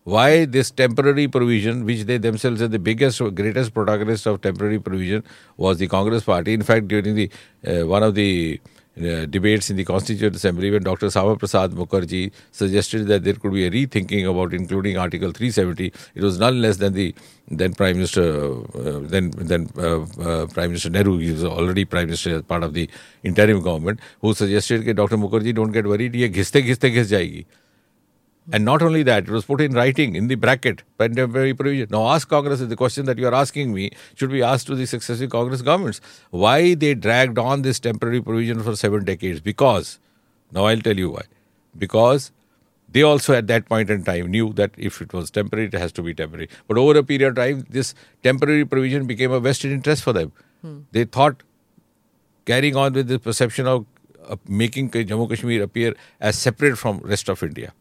[0.05, 5.24] Why this temporary provision, which they themselves are the biggest, greatest protagonist of temporary provision,
[5.57, 6.55] was the Congress party.
[6.55, 7.31] In fact, during the
[7.66, 8.61] uh, one of the
[8.99, 11.11] uh, debates in the Constituent Assembly when Dr.
[11.11, 16.22] Syama Prasad Mukherjee suggested that there could be a rethinking about including Article 370, it
[16.22, 17.14] was none less than the
[17.49, 21.84] then Prime Minister, uh, then then uh, uh, Prime Minister Nehru, who is was already
[21.84, 22.88] Prime Minister as part of the
[23.22, 25.16] interim government, who suggested that Dr.
[25.16, 27.47] Mukherjee don't get worried, ये घिसते घिसते घिस जाएगी
[28.53, 31.88] and not only that, it was put in writing in the bracket, temporary provision.
[31.90, 34.86] Now ask Congress, the question that you are asking me should be asked to the
[34.86, 36.01] successive Congress governments.
[36.30, 39.40] Why they dragged on this temporary provision for seven decades?
[39.40, 39.99] Because,
[40.53, 41.22] now I'll tell you why.
[41.76, 42.30] Because
[42.88, 45.90] they also at that point in time knew that if it was temporary, it has
[45.92, 46.49] to be temporary.
[46.68, 50.32] But over a period of time, this temporary provision became a vested interest for them.
[50.92, 51.42] They thought
[52.44, 53.86] carrying on with the perception of
[54.28, 57.72] uh, making Jammu Kashmir appear as separate from rest of India,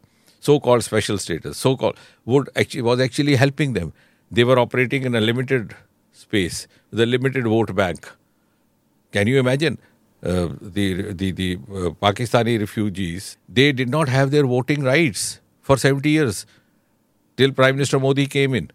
[0.46, 3.92] so-called special status, so-called would actually was actually helping them.
[4.30, 5.74] They were operating in a limited
[6.12, 8.08] space with a limited vote bank.
[9.12, 9.78] Can you imagine?
[10.22, 13.26] Uh, the the the uh, Pakistani refugees
[13.56, 15.26] they did not have their voting rights
[15.60, 16.46] for 70 years
[17.36, 18.70] till Prime Minister Modi came in.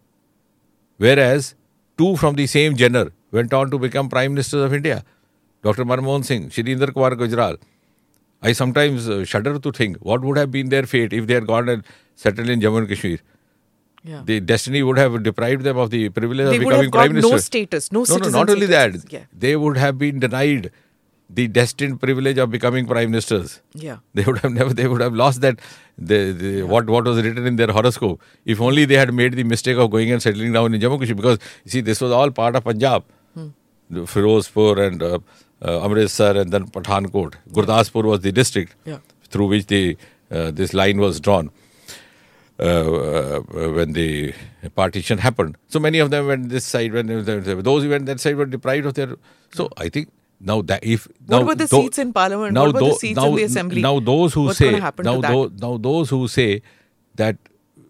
[0.98, 1.56] Whereas
[1.98, 5.04] two from the same gender went on to become Prime Ministers of India.
[5.64, 5.86] Dr.
[5.86, 7.58] Manmohan Singh, Shrinder Kumar Gujral.
[8.42, 11.48] I sometimes uh, shudder to think what would have been their fate if they had
[11.48, 11.84] gone and
[12.16, 13.20] settled in Jammu and Kashmir.
[14.04, 14.24] Yeah.
[14.26, 17.22] The destiny would have deprived them of the privilege They of would have becoming Prime
[17.22, 18.96] got no status, no no, no, not only that.
[19.12, 19.26] Yeah.
[19.32, 20.72] They would have been denied
[21.30, 23.62] the destined privilege of becoming Prime Ministers.
[23.74, 23.98] Yeah.
[24.16, 24.74] They would have never.
[24.74, 25.60] They would have lost that.
[25.98, 28.20] The, the what what was written in their horoscope.
[28.44, 31.16] If only they had made the mistake of going and settling down in Jammu Kashmir,
[31.16, 35.20] because you see, this was all part of Punjab, the Firozpur and uh,
[35.62, 37.36] Amritsar, and then Pathankot.
[37.51, 38.97] Gurdaspur was the district Yeah.
[39.30, 39.97] through which the
[40.32, 41.51] uh, this line was drawn.
[42.59, 43.39] Uh, uh,
[43.76, 44.34] when the
[44.76, 46.93] partition happened, so many of them went this side.
[46.93, 49.16] When those who went that side were deprived of their.
[49.53, 50.09] So I think
[50.39, 52.53] now that if What now were the tho- seats in parliament?
[52.53, 53.82] Now What were the seats now, in the assembly?
[53.82, 56.62] Now those who What's say now tho- now those who say
[57.16, 57.38] that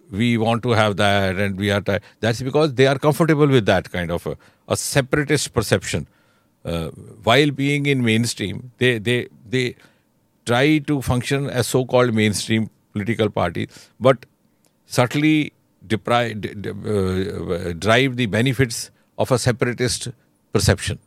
[0.09, 1.81] we want to have that and we are
[2.21, 4.37] that's because they are comfortable with that kind of a,
[4.69, 6.07] a separatist perception.
[6.63, 6.89] Uh,
[7.23, 9.75] while being in mainstream, they they they
[10.45, 14.25] try to function as so-called mainstream political parties, but
[14.85, 15.53] subtly
[15.87, 20.09] deprive, uh, drive the benefits of a separatist
[20.53, 20.99] perception.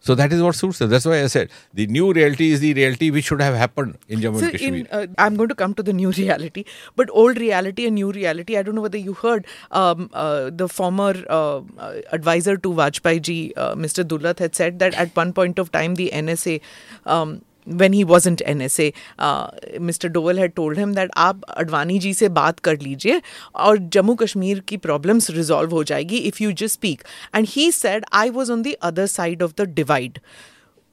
[0.00, 0.88] So that is what suits them.
[0.90, 4.20] That's why I said the new reality is the reality which should have happened in
[4.20, 4.74] Jammu So and Kashmir.
[4.80, 6.64] in, uh, I'm going to come to the new reality,
[6.96, 8.56] but old reality and new reality.
[8.56, 13.20] I don't know whether you heard um, uh, the former uh, uh, advisor to Vajpayee
[13.22, 14.02] ji, uh, Mr.
[14.04, 16.60] Dulat, had said that at one point of time the NSA.
[17.06, 20.12] Um, when he wasn't NSA, uh, Mr.
[20.12, 23.20] Dole had told him that आप अडवाणी जी से बात कर लीजिए
[23.54, 27.02] और जम्मू कश्मीर की problems resolve हो जाएगी if you just speak
[27.34, 30.18] and he said I was on the other side of the divide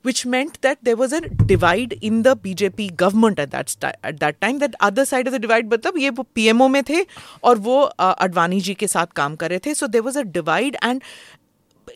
[0.06, 4.20] which meant that there was a divide in the BJP government at that sti- at
[4.20, 4.60] that time.
[4.60, 7.06] That other side of the divide, मतलब ये वो PMO में थे
[7.44, 9.74] और वो uh, Advani ji के साथ काम कर रहे थे.
[9.74, 11.02] So there was a divide and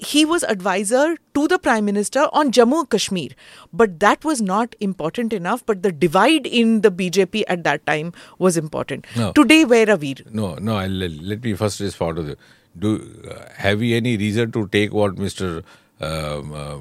[0.01, 3.29] he was advisor to the Prime Minister on Jammu Kashmir.
[3.71, 5.63] But that was not important enough.
[5.65, 9.05] But the divide in the BJP at that time was important.
[9.15, 9.31] No.
[9.33, 10.15] Today, where are we?
[10.31, 10.75] No, no.
[10.77, 12.37] I'll, let me first respond to the.
[12.79, 12.91] Do
[13.29, 15.63] uh, have we any reason to take what Mr.
[15.99, 16.77] Um, uh,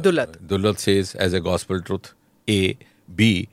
[0.00, 0.38] Dulat.
[0.46, 2.14] Dulat says as a gospel truth?
[2.48, 2.76] A,
[3.14, 3.48] B.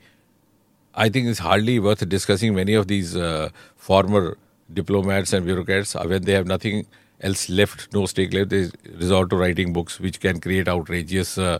[0.94, 4.38] I think it's hardly worth discussing many of these uh, former
[4.72, 6.86] diplomats and bureaucrats uh, when they have nothing
[7.26, 8.50] else left, no stake left.
[8.50, 11.58] They resort to writing books which can create outrageous, uh,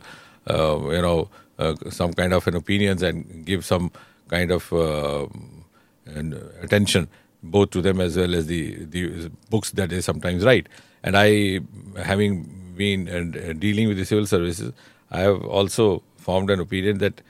[0.49, 3.91] uh, you know, uh, some kind of an opinions and give some
[4.27, 5.27] kind of uh,
[6.61, 7.07] attention
[7.43, 10.67] both to them as well as the the books that they sometimes write.
[11.03, 11.59] And I,
[12.11, 14.73] having been uh, dealing with the civil services,
[15.11, 17.21] I have also formed an opinion that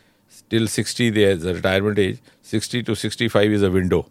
[0.49, 4.05] till 60 there's a retirement age 60 to 65 is a window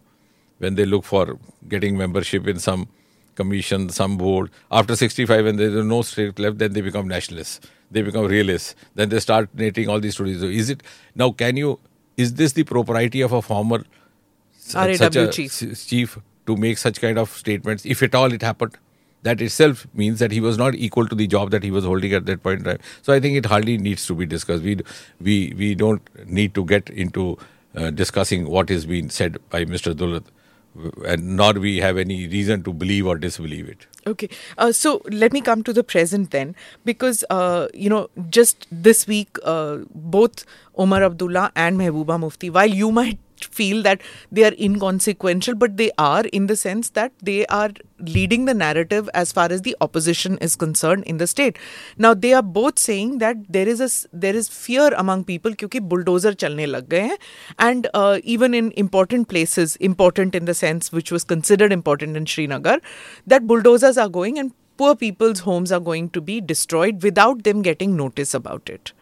[0.57, 2.87] when they look for getting membership in some
[3.39, 4.49] commission some board.
[4.81, 7.59] After 65 when there's no state left then they become nationalists.
[7.89, 8.75] They become realists.
[8.95, 10.83] Then they start narrating all these stories so is it
[11.23, 11.79] now can you
[12.25, 13.83] is this the propriety of a former
[14.57, 15.87] such RAW a chief.
[15.87, 16.17] chief
[16.47, 17.85] to make such kind of statements?
[17.85, 18.77] If at all it happened
[19.23, 22.13] that itself means that he was not equal to the job that he was holding
[22.13, 22.79] at that point in time.
[23.01, 24.63] So i think it hardly needs to be discussed.
[24.63, 24.77] We
[25.19, 26.09] we we don't
[26.39, 27.37] need to get into
[27.75, 30.29] uh, discussing what is being said by mr dulat
[31.05, 33.87] and nor we have any reason to believe or disbelieve it.
[34.05, 36.55] Okay, uh, so let me come to the present then,
[36.85, 42.69] because uh, you know, just this week, uh, both Omar Abdullah and Mehbooba Mufti, while
[42.69, 43.19] you might
[43.50, 48.44] feel that they are inconsequential, but they are in the sense that they are leading
[48.44, 51.58] the narrative as far as the opposition is concerned in the state.
[51.98, 55.56] Now they are both saying that there is a s- there is fear among people
[55.62, 57.18] क्योंकि bulldozer चलने लग गए हैं,
[57.58, 62.26] and uh, even in important places, important in the sense which was considered important in
[62.26, 62.78] Srinagar,
[63.26, 67.62] that bulldozers are going and poor people's homes are going to be destroyed without them
[67.62, 68.92] getting notice about it.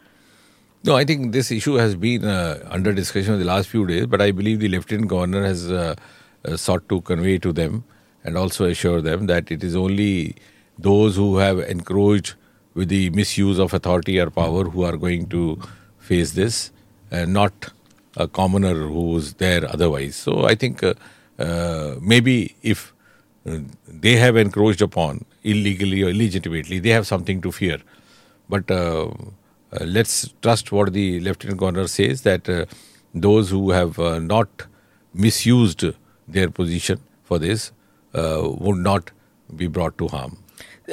[0.85, 4.05] No, I think this issue has been uh, under discussion in the last few days,
[4.05, 5.95] but I believe the Lieutenant Governor has uh,
[6.47, 7.83] uh, sought to convey to them
[8.23, 10.35] and also assure them that it is only
[10.77, 12.35] those who have encroached
[12.75, 15.59] with the misuse of authority or power who are going to
[15.97, 16.71] face this,
[17.09, 17.71] and not
[18.15, 20.15] a commoner who's there otherwise.
[20.15, 20.93] So I think uh,
[21.39, 22.93] uh, maybe if
[23.49, 23.57] uh,
[23.87, 27.79] they have encroached upon illegally or illegitimately, they have something to fear.
[28.47, 28.69] But
[29.81, 32.65] let's trust what the Lieutenant Governor says that uh,
[33.13, 34.65] those who have uh, not
[35.13, 35.83] misused
[36.27, 37.71] their position for this
[38.13, 39.11] uh, would not
[39.55, 40.37] be brought to harm.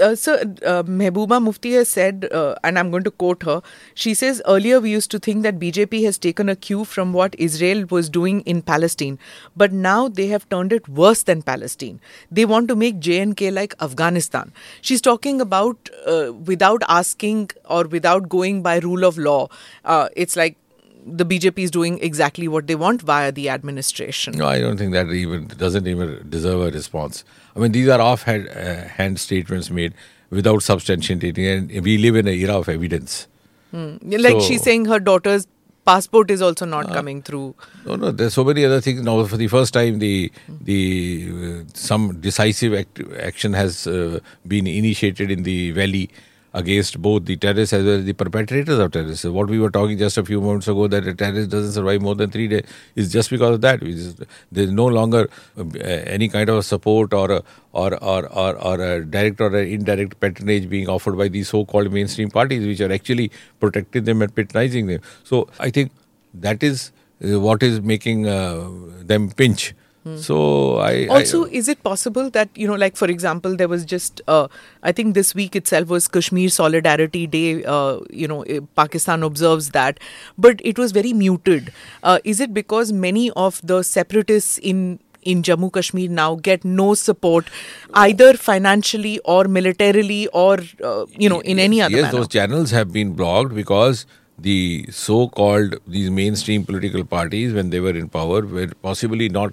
[0.01, 3.63] Uh, so, uh, Mehbooba Mufti has said, uh, and I'm going to quote her.
[3.95, 7.35] She says, Earlier we used to think that BJP has taken a cue from what
[7.39, 9.19] Israel was doing in Palestine,
[9.57, 12.01] but now they have turned it worse than Palestine.
[12.31, 14.53] They want to make JNK like Afghanistan.
[14.81, 19.49] She's talking about uh, without asking or without going by rule of law.
[19.85, 20.57] Uh, it's like
[21.05, 24.35] the BJP is doing exactly what they want via the administration.
[24.39, 27.25] No, I don't think that even doesn't even deserve a response.
[27.57, 29.95] I mean, these are offhand uh, hand statements made
[30.31, 33.27] without substantiating, and we live in an era of evidence.
[33.73, 35.47] Like So- she's saying her daughter's
[35.85, 37.55] passport is also not coming through.
[37.85, 38.11] No, no.
[38.13, 39.25] There's so many other things now.
[39.25, 40.31] For the first time, the
[40.61, 46.11] the uh, some decisive act, action has uh, been initiated in the valley
[46.55, 49.33] against both the terrorists as well as the perpetrators of terrorism.
[49.35, 52.15] What we were talking just a few moments ago that a terrorist doesn't survive more
[52.15, 53.81] than three days is just because of that.
[53.81, 55.29] Just- There's no longer
[55.59, 57.43] uh, any kind of support or a,
[57.73, 62.31] or, or, or, or a direct or indirect patronage being offered by these so-called mainstream
[62.31, 63.31] parties, which are actually
[63.61, 65.01] protecting them and patronizing them.
[65.25, 65.93] So I think
[66.35, 66.93] that is
[67.25, 68.69] uh, what is making uh,
[69.03, 69.75] them pinch.
[70.17, 73.85] So I Also, I, is it possible that, you know, like for example, there was
[73.85, 74.49] just, uh,
[74.83, 79.71] I think this week itself was Kashmir Solidarity Day, uh, you know, eh, Pakistan observes
[79.71, 80.01] that,
[80.37, 81.73] but it was very muted.
[82.03, 86.95] Uh, is it because many of the separatists in in Jammu Kashmir now get no
[86.95, 87.47] support
[87.95, 92.01] either financially or militarily or uh, you know in any other way?
[92.01, 94.05] yes, manner those channels have been blocked because
[94.39, 99.53] the so-called these mainstream political parties, when they were in power, were possibly not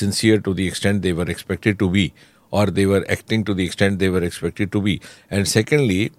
[0.00, 2.12] sincere to the extent they were expected to be,
[2.50, 5.00] or they were acting to the extent they were expected to be.
[5.30, 6.12] And secondly,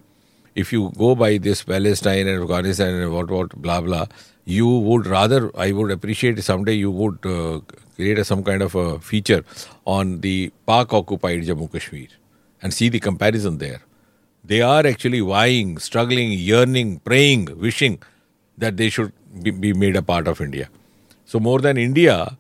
[0.55, 4.05] if you go by this Palestine and Afghanistan and what what blah blah,
[4.45, 7.61] you would rather I would appreciate someday you would uh,
[7.95, 9.43] create a, some kind of a feature
[9.86, 12.07] on the Pak occupied Jammu Kashmir
[12.61, 13.82] and see the comparison there.
[14.45, 17.99] They are actually vying, struggling, yearning, praying, wishing
[18.57, 20.69] that they should be, be made a part of India.
[21.26, 22.38] So more than India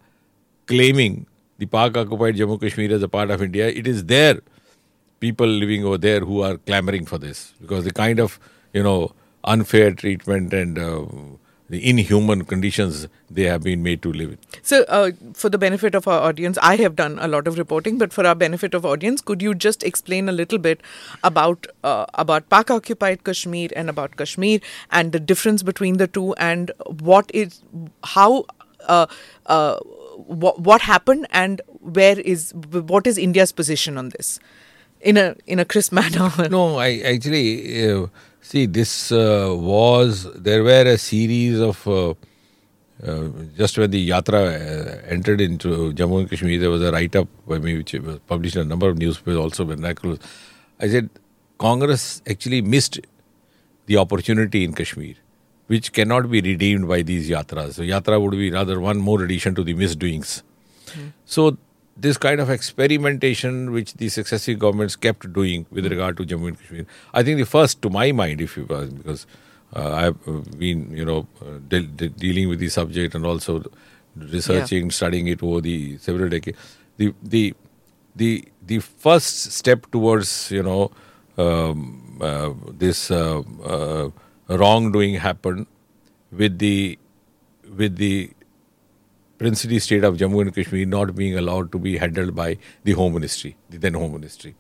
[0.65, 1.25] claiming
[1.57, 4.41] the Pak occupied Jammu Kashmir as a part of India, it is their
[5.19, 8.39] people living over there who are clamoring for this because the kind of
[8.73, 11.05] you know unfair treatment and uh,
[11.69, 14.37] the inhuman conditions they have been made to live in.
[14.61, 17.97] So, uh, for the benefit of our audience, I have done a lot of reporting,
[17.97, 20.81] but for our benefit of audience, could you just explain a little bit
[21.23, 24.59] about uh, about Pak-occupied Kashmir and about Kashmir
[24.91, 26.71] and the difference between the two and
[27.09, 27.61] what is
[28.03, 28.45] how
[28.87, 29.07] uh,
[29.45, 29.77] uh,
[30.27, 34.39] what, what happened and where is what is India's position on this
[35.01, 36.31] in a in a crisp manner?
[36.49, 38.07] No, I actually uh,
[38.41, 42.13] see this uh, was there were a series of uh,
[43.05, 47.15] uh, just when the yatra uh, entered into Jammu and Kashmir, there was a write
[47.15, 50.17] up by me which was published in a number of newspapers, also vernacular.
[50.79, 51.09] I said
[51.57, 52.99] Congress actually missed
[53.87, 55.15] the opportunity in Kashmir,
[55.67, 57.73] which cannot be redeemed by these yatras.
[57.73, 60.43] So yatra would be rather one more addition to the misdoings.
[61.25, 61.57] So
[61.95, 66.59] this kind of experimentation which the successive governments kept doing with regard to Jammu and
[66.59, 69.25] Kashmir, I think the first, to my mind, if you because
[69.75, 73.63] uh, I've uh, been you know uh, de- de- dealing with the subject and also
[74.15, 76.57] researching, studying it over the several decades.
[76.97, 77.53] The the
[78.15, 80.91] the the first step towards you know
[81.37, 84.09] um, uh, this uh, uh,
[84.57, 85.67] wrongdoing happened
[86.31, 86.97] with the
[87.77, 88.31] with the
[89.37, 93.13] princely state of Jammu and Kashmir not being allowed to be handled by the Home
[93.13, 94.55] Ministry, the then Home Ministry.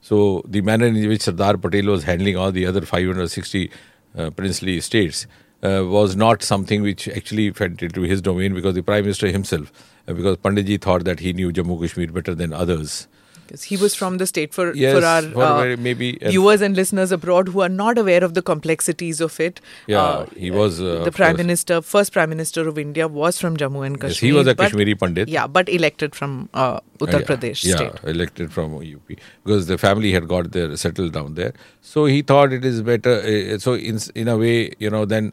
[0.00, 3.70] So the manner in which Sardar Patel was handling all the other 560
[4.16, 5.26] uh, princely states
[5.62, 9.70] uh, was not something which actually fed into his domain because the Prime Minister himself,
[10.08, 13.06] uh, because Panditji thought that he knew Jammu Kashmir better than others.
[13.50, 16.76] Because he was from the state for, Yes, for our for uh, maybe- viewers and
[16.76, 19.60] listeners abroad who are not aware of the complexities of it.
[19.88, 21.38] Yeah, uh, he was, uh, the prime course.
[21.38, 24.10] minister, first prime minister of India, was from Jammu and Kashmir.
[24.10, 25.28] Yes, he was a but- Kashmiri Pandit.
[25.28, 27.98] Yeah, but elected from uh, Uttar yeah, Pradesh yeah, state.
[28.04, 31.52] elected from UP because the family had got there settled down there.
[31.80, 33.14] So he thought it is better.
[33.34, 35.32] Uh, so in in a way, you know, then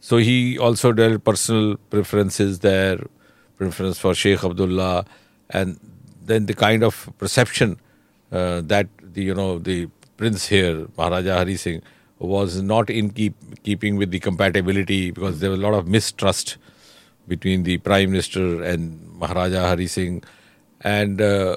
[0.00, 2.98] so he also dealt personal preferences there,
[3.58, 5.04] preference for Sheikh Abdullah,
[5.50, 5.78] and
[6.24, 7.78] then the kind of perception
[8.32, 11.82] uh, that the you know the prince here Maharaja Hari Singh
[12.18, 16.58] was not in keep, keeping with the compatibility because there was a lot of mistrust
[17.26, 20.22] between the prime minister and Maharaja Hari Singh,
[20.82, 21.56] and uh,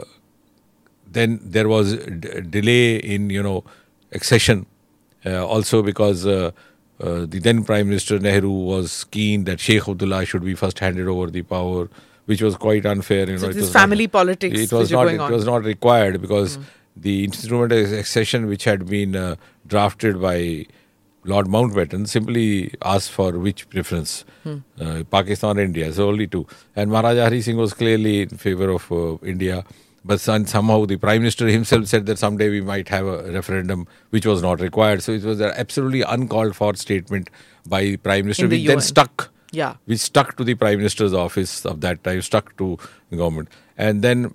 [1.11, 3.63] then there was d- delay in you know
[4.11, 4.65] accession,
[5.25, 6.51] uh, also because uh,
[7.01, 11.07] uh, the then prime minister Nehru was keen that Sheikh Abdullah should be first handed
[11.07, 11.89] over the power,
[12.25, 13.29] which was quite unfair.
[13.29, 15.03] You So know, it this was not- family politics It was not.
[15.03, 15.31] going It on.
[15.31, 16.57] Was not required because
[16.95, 19.35] the instrument of accession, which had been uh,
[19.67, 20.65] drafted by
[21.25, 24.57] Lord Mountbatten, simply asked for which preference, Hmm.
[24.79, 25.91] uh, Pakistan or India.
[25.93, 26.45] So only two.
[26.75, 29.63] And Maharaja Hari Singh was clearly in favor of uh, India.
[30.05, 33.87] But some, somehow the Prime Minister himself said that someday we might have a referendum,
[34.09, 35.01] which was not required.
[35.01, 37.29] So it was an absolutely uncalled for statement
[37.65, 39.29] by the Prime Minister, In the then stuck
[39.61, 39.73] Yeah.
[39.85, 42.77] which stuck to the prime minister's office of that time, stuck to
[43.11, 43.49] the government,
[43.89, 44.33] and then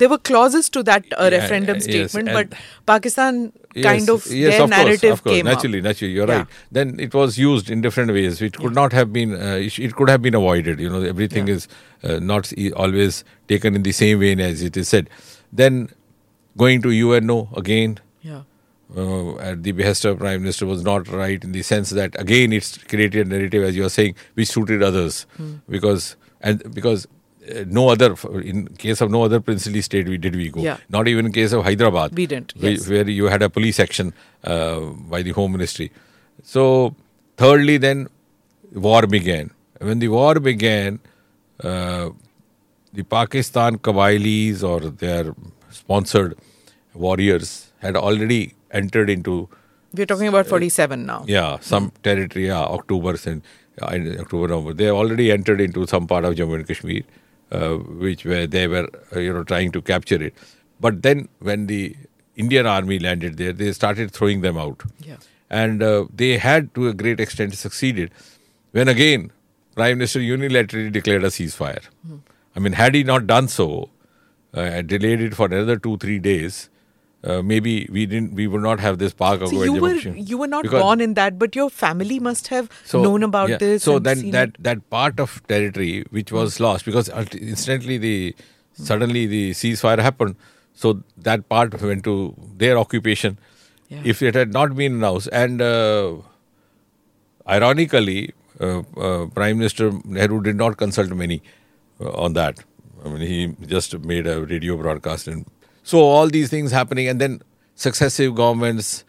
[0.00, 2.58] There were clauses to that uh, Yeah, referendum yes, statement, and- but
[2.90, 3.38] Pakistan
[3.86, 5.36] kind Yes, of yes, their of narrative course, of course.
[5.36, 5.84] came naturally, up.
[5.88, 6.36] naturally, you're Yeah.
[6.40, 6.46] right.
[6.78, 8.42] Then it was used in different ways.
[8.48, 9.32] It could not have been.
[9.46, 9.54] Uh,
[9.86, 10.84] it, could have been avoided.
[10.86, 11.54] You know, everything Yeah.
[11.60, 11.68] is
[12.04, 12.52] uh, not
[12.84, 15.08] always taken in the same vein as it is said.
[15.62, 15.80] Then
[16.64, 17.98] going to UNO again.
[18.30, 18.42] Yeah.
[18.96, 22.54] Uh, at the behest of prime minister was not right in the sense that again
[22.58, 25.50] it's created a narrative as you are saying which suited others Hmm.
[25.74, 28.08] because and because uh, no other
[28.52, 30.78] in case of no other princely state we did we go Yeah.
[30.96, 32.88] not even in case of hyderabad We didn't, where, yes.
[32.88, 34.14] where you had a police action
[34.44, 34.80] uh,
[35.14, 35.90] by the home ministry
[36.56, 36.94] so
[37.36, 38.06] thirdly then
[38.88, 39.50] war began
[39.90, 40.98] when the war began
[41.62, 42.08] uh,
[42.94, 45.34] the Pakistan Kabailis or their
[45.70, 46.38] sponsored
[46.94, 49.48] warriors had already entered into
[49.94, 51.24] We're talking about 47 now.
[51.26, 53.42] yeah some territory yeah October and
[53.80, 54.72] uh, October November.
[54.74, 57.02] They already entered into some part of Jammu and Kashmir
[57.52, 60.34] uh, which where they were uh, you know trying to capture it.
[60.80, 61.96] But then when the
[62.36, 64.82] Indian army landed there they started throwing them out.
[65.00, 65.16] Yeah.
[65.50, 68.10] and uh, they had to a great extent succeeded
[68.72, 69.30] when again
[69.76, 71.84] prime minister unilaterally declared a ceasefire.
[72.56, 73.90] I mean had he not done so
[74.54, 76.58] uh, delayed it for another 2 3 days
[77.24, 80.46] uh, maybe we didn't we would not have this park So you were you were
[80.46, 83.82] not born in that, but your family must have known about yeah, this.
[83.82, 84.62] So then that it.
[84.62, 88.36] that part of territory which was lost because instantly the
[88.72, 90.36] suddenly the ceasefire happened.
[90.74, 93.38] So that part went to their occupation.
[93.88, 94.02] Yeah.
[94.04, 96.16] If it had not been announced, and uh,
[97.48, 101.42] ironically, uh, uh, Prime Minister Nehru did not consult many
[102.00, 102.60] uh, on that.
[103.04, 105.46] I mean, he just made a radio broadcast and
[105.90, 107.40] So all these things happening, and then
[107.74, 109.04] successive governments.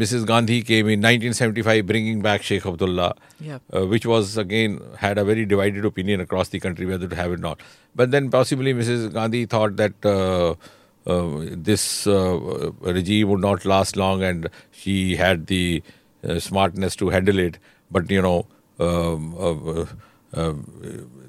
[0.00, 0.26] Mrs.
[0.26, 3.58] Gandhi came in 1975, bringing back Sheikh Abdullah, Yeah.
[3.72, 7.30] uh, which was again had a very divided opinion across the country whether to have
[7.30, 7.60] it or not.
[7.94, 9.12] But then possibly Mrs.
[9.12, 10.50] Gandhi thought that uh,
[11.06, 14.50] uh, this uh, regime would not last long, and
[14.82, 15.82] she had the
[16.28, 17.58] uh, smartness to handle it.
[17.90, 18.46] But you know,
[18.80, 19.86] um, uh,
[20.34, 20.54] uh,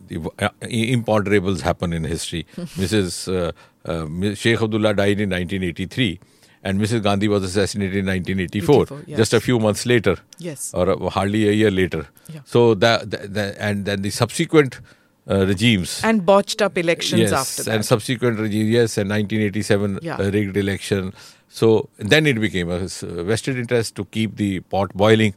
[0.08, 2.46] the uh, imponderables happen in history.
[2.56, 3.54] Mrs.
[3.90, 6.20] Uh, uh, Sheikh Abdullah died in 1983.
[6.62, 7.02] And Mrs.
[7.04, 10.72] Gandhi was assassinated in 1984, 84, just a few months later Yes.
[10.74, 12.06] or uh, hardly a year later.
[12.34, 12.42] Yeah.
[12.46, 14.82] So that, that, that- and then the subsequent
[15.30, 16.02] uh, regimes.
[16.04, 17.76] And botched up elections yes, after that.
[17.76, 18.70] and subsequent regimes.
[18.70, 20.18] Yes, and 1987 Yeah.
[20.18, 21.14] uh, rigged election.
[21.48, 25.36] So then it became a vested interest to keep the pot boiling.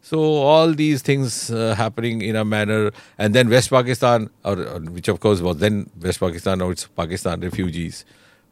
[0.00, 4.80] So all these things uh, happening in a manner, and then West Pakistan, or, or
[4.80, 8.04] which of course was then West Pakistan, now it's Pakistan refugees,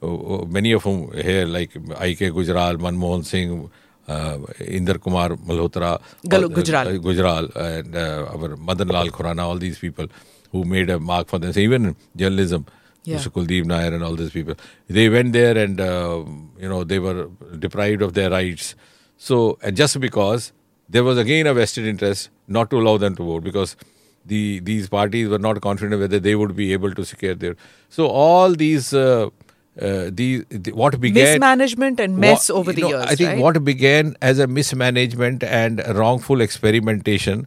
[0.03, 2.31] uh, uh, many of whom here like I.K.
[2.31, 3.71] Gujral, Manmohan Singh,
[4.09, 6.87] uh, Inder Kumar Malhotra, Gal- uh, Gujral.
[6.87, 10.07] uh, Gujral and uh, our Madan Lal Khurana, all these people
[10.53, 12.67] who made a mark for themselves, even journalism,
[13.05, 13.17] Yeah.
[13.19, 13.31] Mr.
[13.31, 14.57] Kuldip Nayar and all these people.
[14.89, 16.25] They went there and, uh,
[16.61, 17.29] you know, they were
[17.65, 18.75] deprived of their rights.
[19.17, 20.53] So, and just because
[20.89, 23.77] there was again a vested interest not to allow them to vote because
[24.25, 27.57] the these parties were not confident whether they would be able to secure their.
[27.89, 28.93] So, all these.
[28.95, 29.31] Uh,
[29.79, 33.03] uh, the, the what began Mismanagement and mess Wha- over the know, years.
[33.03, 33.39] I think right?
[33.39, 37.47] what began as a mismanagement and wrongful experimentation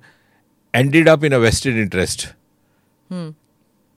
[0.76, 2.34] ended up in a vested interest
[3.10, 3.30] Hmm.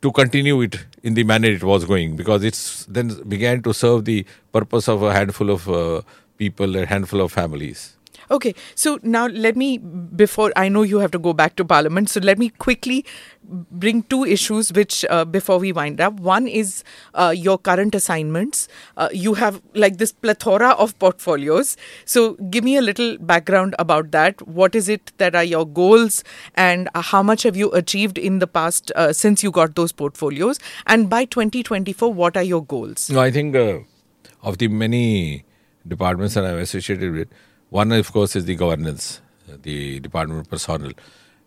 [0.01, 4.07] to continue it in the manner it was going because it's then began to serve
[4.07, 6.01] the purpose of a handful of uh,
[6.39, 7.99] people, a handful of families.
[8.31, 12.09] Okay, so now let me, before I know you have to go back to Parliament,
[12.09, 13.05] so let me quickly
[13.45, 16.15] bring two issues which, uh, before we wind up.
[16.15, 18.69] One is uh, your current assignments.
[18.97, 21.77] Uh, you have like this plethora of portfolios.
[22.05, 24.47] So give me a little background about that.
[24.47, 28.47] What is it that are your goals, and how much have you achieved in the
[28.47, 30.59] past uh, since you got those portfolios?
[30.87, 33.11] And by 2024, what are your goals?
[33.11, 33.81] No, I think uh,
[34.43, 35.45] of the many
[35.87, 37.29] departments that I'm associated with,
[37.73, 39.23] one, of course, is the governance,
[39.63, 40.93] the Department Personnel.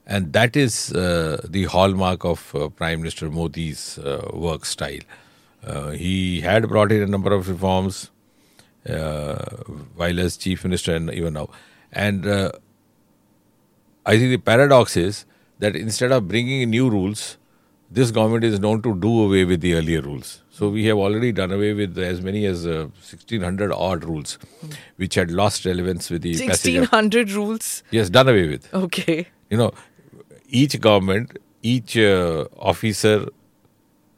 [0.07, 5.05] And that is uh, the hallmark of uh, Prime Minister Modi's uh, work style.
[5.63, 8.09] Uh, he had brought in a number of reforms
[8.89, 9.35] uh,
[9.95, 11.47] while as Chief Minister and even now.
[11.93, 12.51] And uh,
[14.03, 15.25] I think the paradox is
[15.59, 17.37] that instead of bringing in new rules,
[17.91, 20.41] this government is known to do away with the earlier rules.
[20.60, 24.38] So we have already done away with as many as uh, 1600 odd rules,
[24.96, 26.76] which had lost relevance with the passage.
[26.76, 27.68] of- 1600 rules.
[27.98, 28.66] Yes, done away with.
[28.74, 29.26] Okay.
[29.50, 29.72] You know,
[30.62, 33.14] each government, each uh, officer,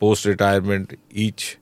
[0.01, 0.95] post retirement,
[1.27, 1.59] each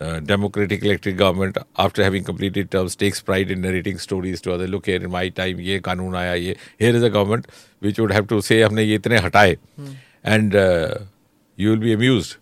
[0.00, 4.68] uh, democratic elected government, after having completed terms, takes pride in narrating stories to others.
[4.68, 6.56] Look here, in my time, ye कानून आया ये.
[6.78, 7.46] Here is a government
[7.80, 9.56] which would have to say, हमने ये इतने हटाए,
[10.24, 10.98] and uh,
[11.56, 12.36] you will be amused.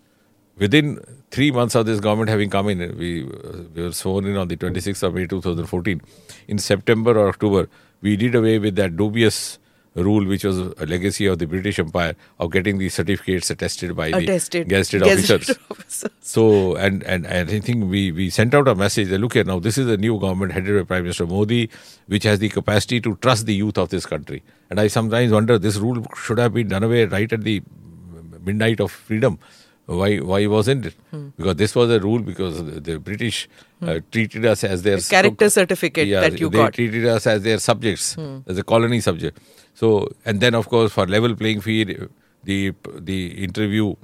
[0.57, 0.91] Within
[1.30, 4.48] three months of this government having come in, we, uh, we were sworn in on
[4.48, 6.00] the 26th of May 2014.
[6.48, 7.68] In September or October,
[8.02, 9.58] we did away with that dubious
[9.94, 14.08] rule, which was a legacy of the British Empire, of getting the certificates attested by
[14.08, 14.68] Attested.
[14.68, 15.50] the Gazetted officers.
[15.70, 16.10] officers.
[16.20, 19.44] So, and, and, and I think we, we sent out a message that look here
[19.44, 21.70] now, this is a new government headed by Prime Minister Modi,
[22.06, 24.42] which has the capacity to trust the youth of this country.
[24.70, 27.62] And I sometimes wonder this rule should have been done away right at the
[28.44, 29.38] midnight of freedom.
[29.90, 30.94] Why why wasn't it?
[31.36, 33.48] Because this was a rule because the, British
[33.82, 36.52] uh, treated us as their character certificate yeah, that you got.
[36.52, 36.74] they got.
[36.74, 38.16] treated us as their subjects,
[38.46, 39.38] as a colony subject.
[39.74, 42.08] So, and then of course for level playing field,
[42.44, 42.72] the
[43.10, 43.96] the interview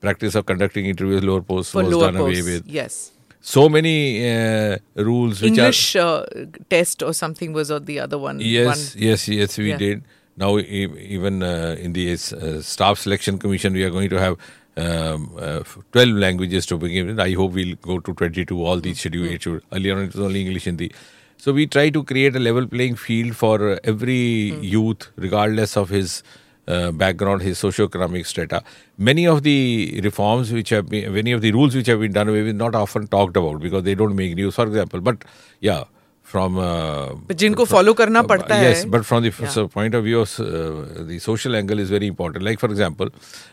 [0.00, 2.64] practice of conducting interviews lower posts For was lower done away with.
[2.66, 3.10] Yes.
[3.40, 6.24] So many uh, rules which English uh,
[6.70, 8.36] test or something was or the other one.
[8.36, 9.76] are yes, yes, yes, we Yeah.
[9.78, 10.04] did.
[10.36, 14.36] Now even uh, in the uh, staff selection commission, we are going to have.
[14.74, 15.62] Um, uh,
[15.92, 17.20] 12 languages to begin with.
[17.20, 19.58] I hope we'll go to 22, all these schedule Hmm.
[19.70, 20.90] Earlier on, it was only English and the.
[21.36, 24.62] So we try to create a level playing field for uh, every Hmm.
[24.62, 26.22] youth, regardless of his
[26.68, 28.62] uh, background, his socio-economic strata.
[28.96, 32.28] Many of the reforms which have been, many of the rules which have been done
[32.28, 34.54] away with, not often talked about because they don't make news.
[34.54, 35.24] For example, but
[35.60, 35.84] yeah,
[36.32, 39.48] from uh, but jinko follow karna padta uh, yes but from the yeah.
[39.54, 42.44] so point of view of uh, the social angle is very important.
[42.48, 43.10] Like for example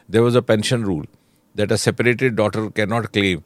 [0.07, 1.05] there was a pension rule
[1.55, 3.43] that a separated daughter cannot claim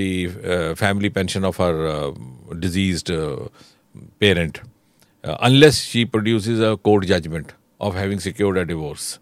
[0.00, 2.10] the uh, family pension of her uh,
[2.58, 3.48] deceased uh,
[4.20, 4.60] parent
[5.48, 9.18] unless she produces a court judgment of having secured a divorce.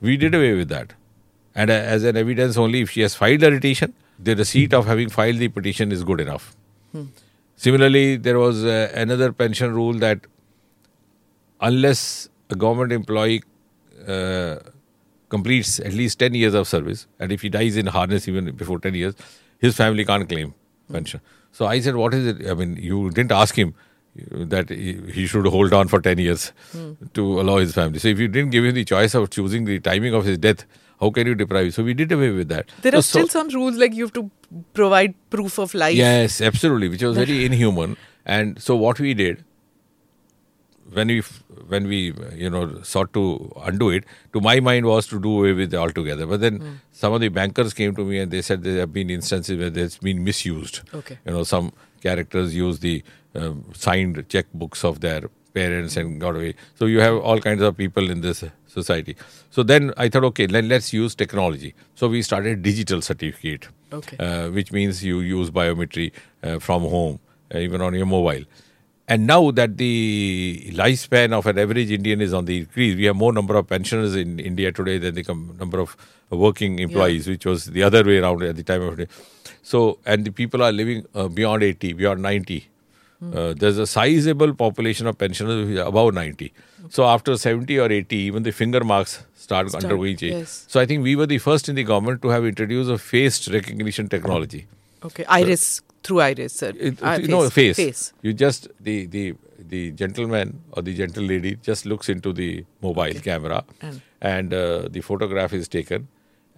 [0.00, 0.94] We did away with that.
[1.54, 5.08] And as an evidence only if she has filed a petition the receipt of having
[5.08, 6.54] filed the petition is good enough.
[6.92, 7.06] Hmm.
[7.56, 10.20] Similarly, there was uh, another pension rule that
[11.60, 13.42] unless a government employee
[14.06, 14.56] uh,
[15.28, 18.78] completes at least 10 years of service, and if he dies in harness even before
[18.78, 19.14] 10 years,
[19.58, 20.54] his family can't claim
[20.92, 21.20] pension.
[21.52, 22.46] So I said, What is it?
[22.48, 23.74] I mean, you didn't ask him
[24.14, 26.52] that he should hold on for 10 years
[27.14, 27.98] to allow his family.
[27.98, 30.64] So if you didn't give him the choice of choosing the timing of his death,
[31.00, 31.74] how can you deprive?
[31.74, 32.70] So we did away with that.
[32.82, 34.30] There So- are so- still some rules like you have to
[34.74, 35.96] provide proof of life.
[35.96, 37.96] Yes, absolutely, which was very inhuman.
[38.24, 39.44] And so what we did
[40.92, 41.20] when we
[41.68, 45.52] when we you know sought to undo it, to my mind was to do away
[45.52, 46.26] with it altogether.
[46.26, 49.10] But then some of the bankers came to me and they said there have been
[49.10, 50.80] instances where it's been misused.
[50.94, 51.18] Okay.
[51.24, 53.02] You know, some characters use the
[53.34, 56.52] um, signed checkbooks of their parents and got away.
[56.82, 58.44] So you have all kinds of people in this
[58.76, 59.16] society.
[59.58, 61.74] So then I thought, okay, let, let's use technology.
[61.94, 64.16] So we started digital certificate Okay.
[64.28, 66.06] uh, which means you use biometry
[66.42, 67.20] uh, from home,
[67.54, 68.44] uh, even on your mobile.
[69.08, 69.92] And now that the
[70.74, 74.16] lifespan of an average Indian is on the increase, we have more number of pensioners
[74.22, 75.96] in India today than the com- number of
[76.30, 79.06] working employees, which was the other way around at the time of day.
[79.62, 82.66] So, and the people are living uh, beyond 80, beyond 90.
[83.22, 86.52] Uh, there's a sizable population of pensioners above 90.
[86.90, 90.34] So after 70 or 80, even the finger marks start, Start, undergoing change.
[90.34, 90.66] yes.
[90.68, 93.48] So I think we were the first in the government to have introduced a face
[93.48, 94.66] recognition technology.
[95.04, 95.24] Okay.
[95.24, 96.72] Iris through iris, sir.
[96.78, 97.76] It, it- no face.
[97.76, 98.12] Face.
[98.22, 103.14] You just the the the gentleman or the gentle lady just looks into the mobile
[103.14, 106.06] camera, And- and, uh, the photograph is taken.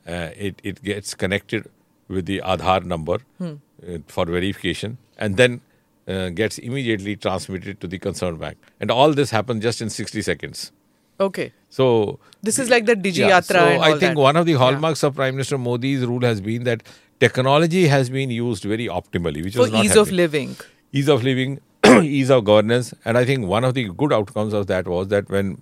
[0.06, 1.70] Uh, it it gets connected
[2.09, 3.54] with the Aadhaar number Hmm.
[3.86, 5.61] uh, for verification, and then
[6.09, 8.56] uh, gets immediately transmitted to the concerned bank.
[8.80, 10.72] And all this happens just in sixty seconds.
[11.20, 11.52] Okay.
[11.68, 14.16] So This is like the Digi yeah, Yatra so I think that.
[14.16, 14.59] one of the Yeah.
[14.59, 16.82] hallmarks of Prime Minister Modi's rule has been that
[17.20, 20.54] technology has been used very optimally, which For was not ease of living.
[20.92, 21.59] ease of living,
[22.18, 25.28] ease of governance, and I think one of the good outcomes of that was that
[25.28, 25.61] when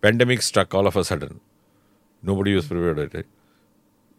[0.00, 1.40] pandemic struck all of a sudden,
[2.22, 3.24] nobody was prepared.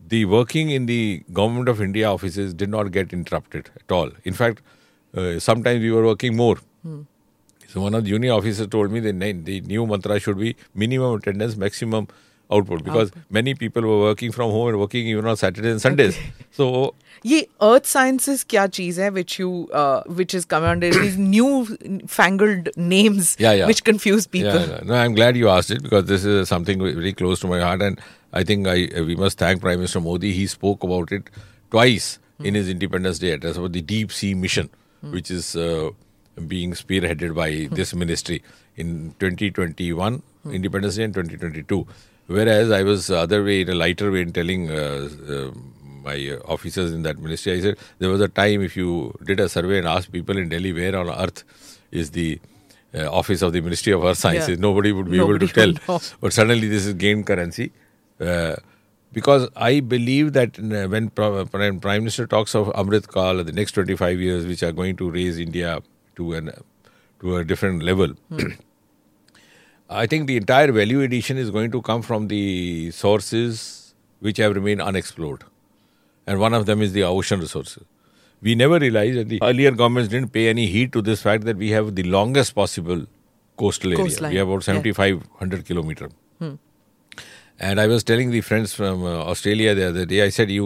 [0.07, 4.11] The working in the government of India offices did not get interrupted at all.
[4.23, 4.61] In fact,
[5.16, 6.56] uh, sometimes we were working more.
[7.68, 10.56] So one of the junior officers told me the, na- the new mantra should be
[10.74, 12.08] minimum attendance, maximum
[12.50, 16.16] output, because many people were working from home and working even on Saturdays and Sundays.
[16.50, 16.94] So
[17.26, 19.48] ये अर्थ sciences क्या चीज है which you
[19.80, 21.48] uh, which is come under these new
[22.16, 23.66] fangled names Yeah, yeah.
[23.66, 24.60] which confuse people.
[24.60, 27.60] Yeah, no, I'm glad you asked it because this is something very close to my
[27.60, 28.00] heart, and
[28.32, 28.76] I think I
[29.10, 30.32] we must thank Prime Minister Modi.
[30.32, 31.28] He spoke about it
[31.76, 32.08] twice
[32.40, 34.70] in his Independence Day address about the deep sea mission,
[35.11, 35.89] which is uh,
[36.47, 38.41] being spearheaded by this ministry
[38.75, 41.85] in 2021 Independence Day and 2022.
[42.27, 45.51] Whereas I was other way in a lighter way in telling uh, uh,
[46.03, 49.49] my officers in that ministry, I said there was a time if you did a
[49.49, 51.43] survey and asked people in Delhi where on earth
[51.91, 52.39] is the
[52.95, 54.55] uh, office of the Ministry of Earth Sciences, Yeah.
[54.59, 55.97] nobody would be Nobody able to tell.
[55.97, 56.01] know.
[56.21, 57.71] But suddenly this is gained currency.
[58.19, 58.55] Uh,
[59.13, 64.19] because I believe that uh, when Prime, Minister talks of Amrit Kal, the next 25
[64.19, 65.81] years, which are going to raise India
[66.15, 66.51] to an
[67.19, 68.13] to a different level,
[69.89, 74.55] I think the entire value addition is going to come from the sources which have
[74.55, 75.43] remained unexplored.
[76.25, 77.83] And one of them is the ocean resources.
[78.41, 81.57] We never realized that the earlier governments didn't pay any heed to this fact that
[81.57, 83.05] we have the longest possible
[83.57, 84.29] coastal area.
[84.29, 84.81] We have about yeah.
[84.81, 86.09] 7,500 kilometer.
[87.63, 90.65] And I was telling the friends from uh, Australia the other day, I said, you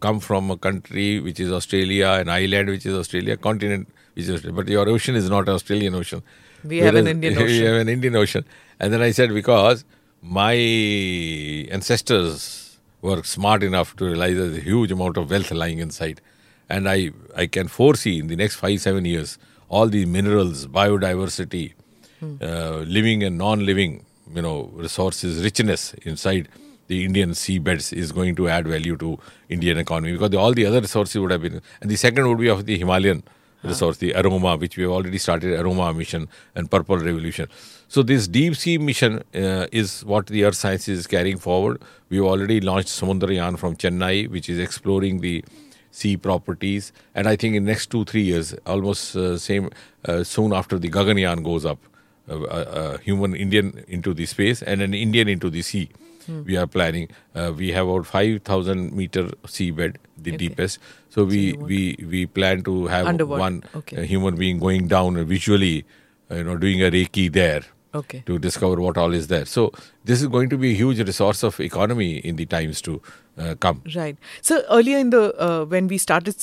[0.00, 4.30] come from a country which is Australia, an island which is Australia, continent which is
[4.34, 6.22] Australia, but your ocean is not an Australian ocean.
[6.62, 7.46] We have an Indian ocean.
[7.46, 8.44] We have an Indian Ocean.
[8.78, 9.86] And then I said, because
[10.20, 10.52] my
[11.78, 16.20] ancestors were smart enough to realize there's a huge amount of wealth lying inside.
[16.68, 19.38] And I, I can foresee in the next five, seven years,
[19.70, 21.72] all these minerals, biodiversity,
[22.22, 26.48] uh, living and non-living, you know, resources, richness inside
[26.86, 29.18] the Indian seabeds is going to add value to
[29.48, 31.60] Indian economy because the, all the other resources would have been.
[31.80, 33.22] And the second would be of the Himalayan
[33.62, 37.48] resource, the Aroma, which we have already started, Aroma mission and Purple Revolution.
[37.88, 41.80] So this deep sea mission uh, is what the Earth Sciences is carrying forward.
[42.10, 45.44] We've already launched Samudrayaan from Chennai, which is exploring the
[45.90, 46.92] sea properties.
[47.14, 49.70] And I think in next two, three years, almost uh, same,
[50.04, 51.78] uh, soon after the Gaganyaan goes up,
[52.28, 55.88] a, a, human Indian into the space and an Indian into the sea.
[56.26, 57.08] We are planning.
[57.34, 60.36] Uh, we have about five thousand meter seabed, the Okay.
[60.38, 60.78] deepest.
[61.10, 63.98] So we you we we plan to have Underwater, one okay.
[63.98, 65.84] uh, human being going down visually,
[66.30, 67.60] uh, you know, doing a reiki there
[67.94, 68.22] Okay.
[68.24, 69.44] to discover what all is there.
[69.44, 69.70] So
[70.04, 73.02] this is going to be a huge resource of economy in the times to
[73.36, 73.82] uh, come.
[73.94, 74.16] Right.
[74.40, 76.36] So earlier in the uh, when we started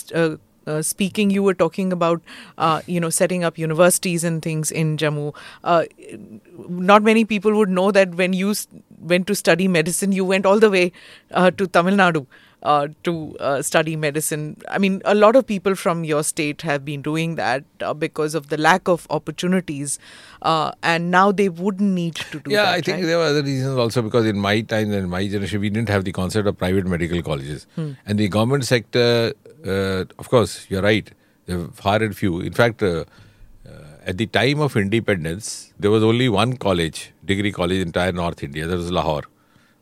[0.67, 2.21] uh, speaking, you were talking about,
[2.57, 5.35] uh, you know, setting up universities and things in Jammu.
[5.63, 5.85] Uh,
[6.69, 8.53] not many people would know that when you
[8.99, 10.91] went to study medicine, you went all the way
[11.31, 12.25] uh, to Tamil Nadu
[12.63, 14.57] uh, to uh, study medicine.
[14.69, 18.35] I mean, a lot of people from your state have been doing that uh, because
[18.35, 19.99] of the lack of opportunities,
[20.41, 22.51] uh, and now they wouldn't need to do that.
[22.51, 22.73] Yeah, that.
[22.73, 23.05] I think right?
[23.05, 26.03] there were other reasons also because in my time and my generation, we didn't have
[26.03, 27.67] the concept of private medical colleges.
[27.75, 27.93] Hmm.
[28.05, 29.33] And the government sector,
[29.65, 31.09] uh, of course, you're right,
[31.45, 32.39] there were far and few.
[32.41, 33.05] In fact, uh,
[33.67, 33.71] uh,
[34.05, 38.43] at the time of independence, there was only one college, degree college in entire North
[38.43, 38.67] India.
[38.67, 39.23] That was Lahore,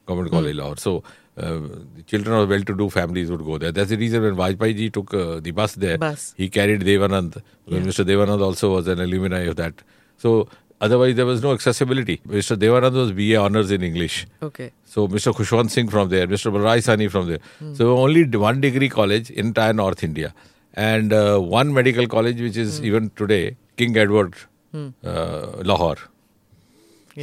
[0.06, 0.78] Government College Lahore.
[0.78, 1.04] So
[1.38, 1.60] uh,
[1.96, 3.72] the children of well-to-do families would go there.
[3.72, 6.34] That's the reason when Vajpayee ji took uh, the bus there, Bus.
[6.38, 7.42] he carried Devanand.
[7.66, 8.06] When Mr.
[8.06, 9.74] Devanand also was an alumni of that.
[10.18, 10.50] So
[10.82, 12.18] otherwise there was no accessibility.
[12.28, 12.56] Mr.
[12.56, 14.28] Devanand was BA honors in English.
[14.42, 14.72] Okay.
[14.86, 15.34] So Mr.
[15.34, 16.52] Khushwant Singh from there, Mr.
[16.52, 17.40] Balraj Sahni from there.
[17.60, 17.74] Hmm.
[17.74, 20.34] So only one degree college in entire North India,
[20.74, 22.86] and uh, one medical college which is hmm.
[22.86, 24.36] even today King Edward,
[24.72, 24.90] hmm.
[25.04, 25.98] uh, Lahore.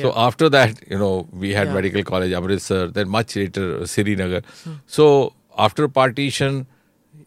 [0.00, 1.74] So after that, you know, we had Yeah.
[1.74, 4.42] medical college Amritsar, then much later uh, Srinagar.
[4.86, 6.66] So after partition,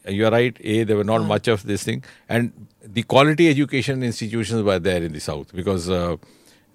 [0.08, 0.56] you are right.
[0.64, 5.04] A there were not much of this thing, and the quality education institutions were there
[5.04, 6.16] in the south because uh,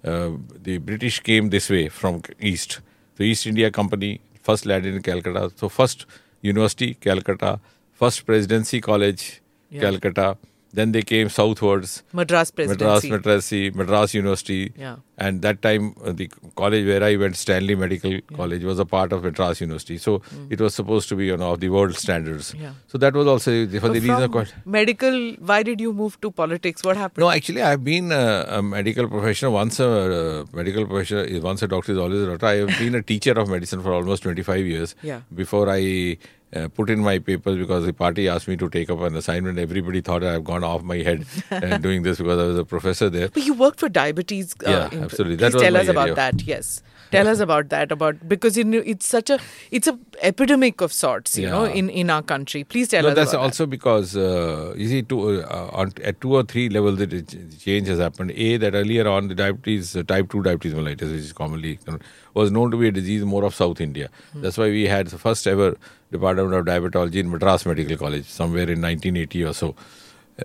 [0.03, 0.31] uh,
[0.61, 2.81] the British came this way from east.
[3.15, 5.51] The East India Company first landed in Calcutta.
[5.55, 6.05] So first
[6.41, 7.59] university Calcutta,
[7.93, 9.41] first presidency college
[9.71, 9.81] Yeah.
[9.81, 10.37] Calcutta.
[10.75, 11.91] Then they came southwards.
[12.19, 13.09] Madras presidency.
[13.09, 14.73] Madras, Madrasi, Madras University.
[14.77, 14.95] Yeah.
[15.25, 16.25] And that time, uh, the
[16.61, 19.97] college where I went, Stanley Medical College, was a part of Madras University.
[19.97, 22.51] So it was supposed to be, you know, of the world standards.
[22.53, 22.61] Mm.
[22.65, 22.73] Yeah.
[22.87, 24.31] So that was also the- for the From reason.
[24.37, 25.17] Quite, medical,
[25.53, 26.83] why did you move to politics?
[26.83, 27.21] What happened?
[27.25, 29.53] no, actually, I've been uh, a medical professional.
[29.53, 32.47] Once a uh, medical professional, is once a doctor is always a doctor.
[32.47, 34.95] I have been a teacher of medicine for almost 25 years.
[35.01, 35.21] Yeah.
[35.43, 36.17] Before I
[36.55, 39.59] uh, put in my papers because the party asked me to take up an assignment.
[39.59, 43.09] Everybody thought I've gone off my head uh, doing this because I was a professor
[43.09, 43.27] there.
[43.29, 44.55] But you worked for diabetes.
[44.65, 45.37] Uh, Yeah, in- absolutely.
[45.37, 46.41] Please That was tell us about that.
[46.43, 46.81] Yes,
[47.11, 47.91] tell us about that.
[47.91, 49.39] About because you know, it's such a
[49.71, 51.37] it's a epidemic of sorts.
[51.37, 52.63] You know, in in our country.
[52.63, 53.15] Please tell no, us.
[53.15, 57.21] that's also because uh, you see, two, uh, on, at two or three levels, the
[57.59, 58.31] change has happened.
[58.31, 61.99] A that earlier on, the diabetes, uh, type two diabetes mellitus, which is commonly known,
[62.33, 64.09] was known to be a disease more of South India.
[64.33, 64.41] Hmm.
[64.41, 65.75] That's why we had the first ever
[66.15, 69.75] department of diabetology in Madras Medical College somewhere in 1980 or so.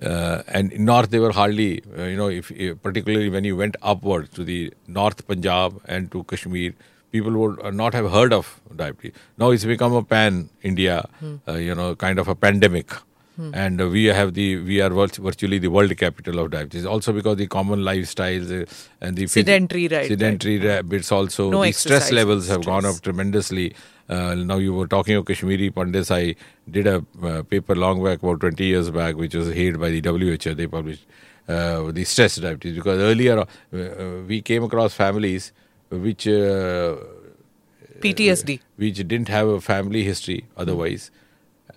[0.01, 3.77] Uh, and north they were hardly uh, you know if, if particularly when you went
[3.83, 6.75] upward to the north punjab and to kashmir
[7.11, 9.13] people would uh, not have heard of diabetes.
[9.37, 11.09] Now it's become a pan india
[11.49, 12.95] uh, you know kind of a pandemic
[13.55, 17.13] and uh, we have the we are virt- virtually the world capital of diabetes also
[17.13, 18.65] because the common lifestyles uh,
[19.01, 23.01] and the Sedentary, right, sedentary ra- bits also No the stress levels have gone up
[23.01, 23.75] tremendously.
[24.09, 26.11] Uh, now you were talking of Kashmiri Pandits.
[26.11, 26.35] I
[26.69, 30.01] did a uh, paper long back, about 20 years back, which was hailed by the
[30.01, 30.55] WHO.
[30.55, 31.07] They published
[31.49, 33.47] uh, the stress diabetes because earlier uh,
[34.27, 35.53] we came across families
[35.91, 36.97] which uh,
[38.01, 38.61] PTSD.
[38.77, 41.11] which didn't have a family history otherwise.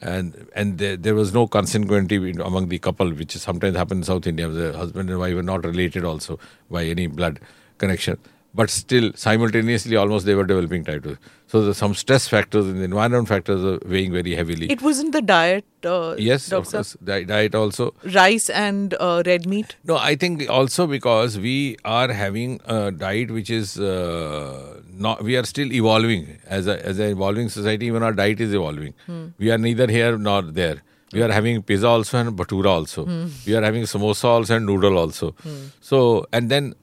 [0.01, 4.27] And and there, there was no consanguinity among the couple, which sometimes happens in South
[4.27, 4.47] India.
[4.47, 6.39] The husband and wife were not related also
[6.69, 7.39] by any blood
[7.77, 8.17] connection.
[8.55, 11.17] But still, simultaneously, almost they were developing 2.
[11.53, 14.71] So there's some stress factors and the environment factors are weighing very heavily.
[14.75, 15.65] It wasn't the diet.
[15.85, 16.97] Uh, yes, of course.
[17.09, 17.93] Di- diet also.
[18.15, 19.75] Rice and uh, red meat.
[19.83, 25.23] No, I think also because we are having a diet which is uh, not.
[25.23, 27.85] We are still evolving as a as an evolving society.
[27.85, 28.95] Even our diet is evolving.
[29.37, 30.77] We are neither here nor there.
[31.11, 33.05] We are having pizza also and bhatura also.
[33.45, 35.35] We are having samosa also and noodle also.
[35.81, 36.73] So and then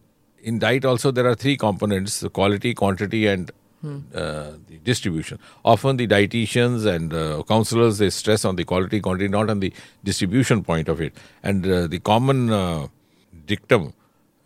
[0.45, 3.51] in diet also there are three components: the quality, quantity, and
[3.85, 5.39] uh, the distribution.
[5.65, 9.73] Often the dietitians and uh, counselors they stress on the quality, quantity, not on the
[10.05, 11.15] distribution point of it.
[11.43, 12.89] And uh, the common uh,
[13.47, 13.95] dictum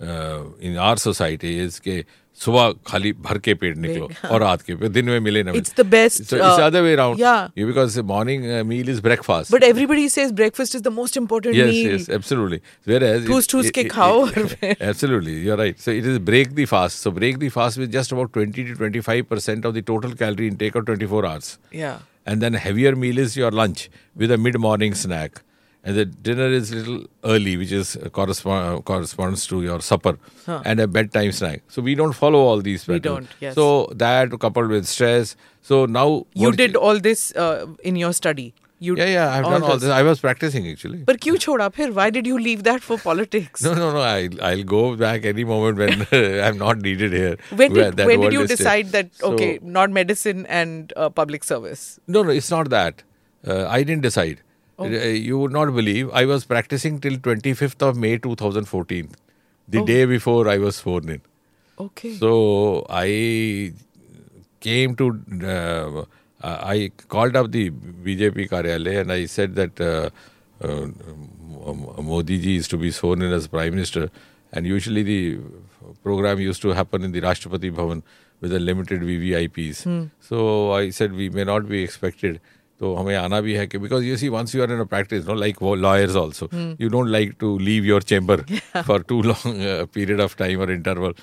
[0.00, 2.04] uh, in our society is कि
[2.38, 5.74] सुबह खाली भर के पेड़ निकलो और रात के पेट दिन में मिले ना it's
[5.76, 10.08] the best it's other way around yeah you because morning meal is breakfast but everybody
[10.08, 12.60] says breakfast is the most important meal yes yes absolutely
[13.04, 16.98] whereas ठूस टूस के खाओ absolutely you are right so it is break the fast
[16.98, 20.76] so break the fast with just about 20 to 25% of the total calorie intake
[20.76, 24.94] of 24 hours yeah and then heavier meal is your lunch with a mid morning
[24.94, 25.38] snack
[25.83, 30.17] And the dinner is little early, which is uh, correspond, uh, corresponds to your supper
[30.65, 31.61] and a bedtime snack.
[31.69, 32.85] So we don't follow all these.
[32.85, 33.27] We patterns.
[33.29, 33.55] don't, yes.
[33.55, 35.37] So that coupled with stress.
[35.61, 38.53] So now You what- did all this uh, in your study.
[38.81, 39.31] You Yeah, yeah.
[39.37, 39.89] I've done all this.
[39.89, 40.99] I was practicing actually.
[41.07, 41.93] But क्यों छोड़ा फिर?
[41.93, 43.63] Why did you leave that for politics?
[43.63, 43.99] No, no, no.
[44.01, 46.05] I, I'll go back any moment when
[46.43, 47.37] I'm not needed here.
[47.63, 49.91] When where did that when did world you is still- decide that So- okay, not
[49.91, 51.99] medicine and uh, public service?
[52.07, 53.03] No, no, it's not that.
[53.47, 54.41] Uh, I didn't decide.
[54.78, 56.10] Uh, You would not believe.
[56.12, 59.08] I was practicing till 25th of May 2014,
[59.68, 59.86] the Oh.
[59.86, 61.20] day before I was sworn in.
[61.78, 62.14] Okay.
[62.14, 62.32] So
[62.88, 63.72] I
[64.60, 65.06] came to,
[65.52, 66.04] uh,
[66.42, 70.10] I called up the BJP Karyalaya and I said that uh,
[70.62, 70.86] uh,
[72.02, 74.10] Modi ji is to be sworn in as Prime Minister.
[74.52, 75.38] And usually the
[76.02, 78.02] program used to happen in the Rashtrapati Bhavan
[78.40, 80.10] with a limited VVIPs.
[80.20, 82.40] So I said we may not be expected.
[82.80, 85.26] तो हमें आना भी है कि because you see once you are in a practice
[85.26, 86.48] no like lawyers also
[86.80, 88.44] you don't like to leave your chamber
[88.76, 91.14] for too long period of time और interval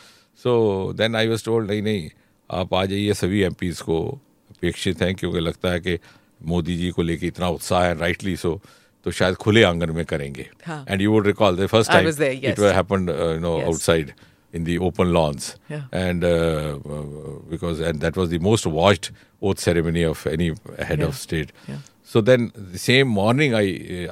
[0.43, 0.51] so
[0.97, 2.09] then I was told नहीं नहीं
[2.49, 4.01] आप आ जाइए सभी M को
[4.49, 5.97] अपेक्षित हैं क्योंकि लगता है कि
[6.45, 8.59] मोदी जी को लेके इतना उत्साह है राइटली सो
[9.05, 10.45] तो शायद खुले आँगन में करेंगे.
[10.69, 12.07] And you would recall the first time.
[12.07, 13.55] It happened you know.
[13.61, 14.11] Outside
[14.53, 15.83] in the open lawns Yeah.
[15.91, 20.49] and uh, uh, because and that was the most watched oath ceremony of any
[20.89, 21.05] head Yeah.
[21.07, 21.77] of state Yeah.
[22.03, 23.63] so then the same morning I,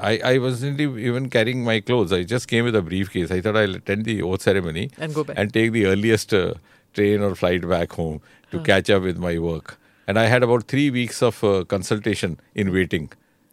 [0.10, 3.58] I i wasn't even carrying my clothes i just came with a briefcase i thought
[3.64, 5.38] i'll attend the oath ceremony And go back.
[5.38, 6.54] and take the earliest uh,
[6.94, 8.22] train or flight back home
[8.52, 9.78] to catch up with my work
[10.08, 13.10] and i had about 3 weeks of uh, consultation in waiting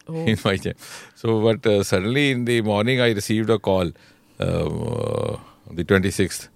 [0.09, 0.13] Oh.
[0.31, 0.73] in my chair.
[1.21, 3.89] So, but uh, suddenly in the morning, I received a call
[4.39, 5.33] uh,
[5.69, 6.47] on the 26th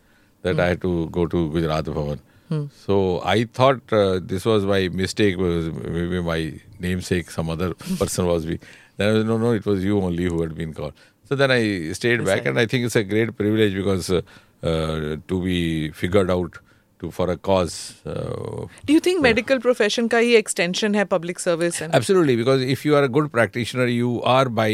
[0.41, 2.19] that I had to go to Gujarat Bhavan.
[2.49, 2.65] Hmm.
[2.85, 5.37] So I thought uh, this was my mistake.
[5.37, 8.59] Maybe my namesake, some other person was me.
[8.97, 10.93] Then I was no, no, it was you only who had been called.
[11.29, 14.09] So then I stayed yes, back, I and I think it's a great privilege because
[14.09, 14.21] uh,
[14.63, 16.57] uh, to be figured out
[16.99, 18.01] to for a cause.
[18.05, 21.81] Uh, Do you think medical profession ka hi extension hai public service?
[21.81, 24.71] And absolutely, because if you are a good practitioner, you are by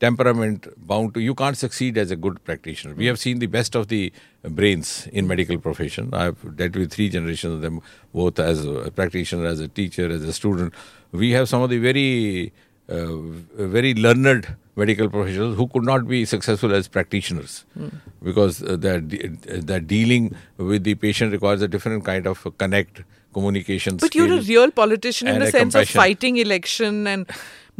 [0.00, 1.20] temperament bound to.
[1.20, 2.94] You can't succeed as a good practitioner.
[2.94, 6.10] We have seen the best of the brains in medical profession.
[6.12, 7.80] I've dealt with three generations of them,
[8.14, 10.74] both as a practitioner, as a teacher, as a student.
[11.12, 12.52] We have some of the very,
[12.88, 13.16] uh,
[13.76, 17.64] very learned medical professionals who could not be successful as practitioners
[18.22, 19.10] because uh, that
[19.66, 23.02] that dealing with the patient requires a different kind of connect
[23.34, 23.96] communication.
[23.96, 27.26] But you're a real politician in the sense of fighting election and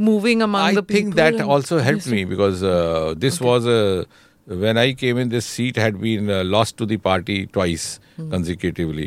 [0.08, 0.96] moving among I the people.
[0.96, 3.80] I think that also helped me because uh, this was a
[4.46, 8.30] when I came in, this seat had been uh, lost to the party twice Hmm.
[8.30, 9.04] consecutively,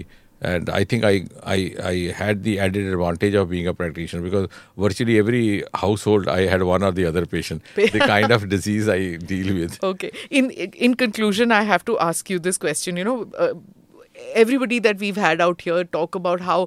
[0.49, 1.11] and I think I,
[1.55, 1.57] I
[1.89, 4.47] I had the added advantage of being a practitioner because
[4.85, 5.43] virtually every
[5.81, 7.61] household I had one or the other patient.
[7.75, 8.99] the kind of disease I
[9.33, 9.77] deal with.
[9.91, 10.11] Okay.
[10.41, 10.49] In
[10.87, 13.01] in conclusion, I have to ask you this question.
[13.03, 13.17] You know,
[13.47, 13.53] uh,
[14.45, 16.59] everybody that we've had out here talk about how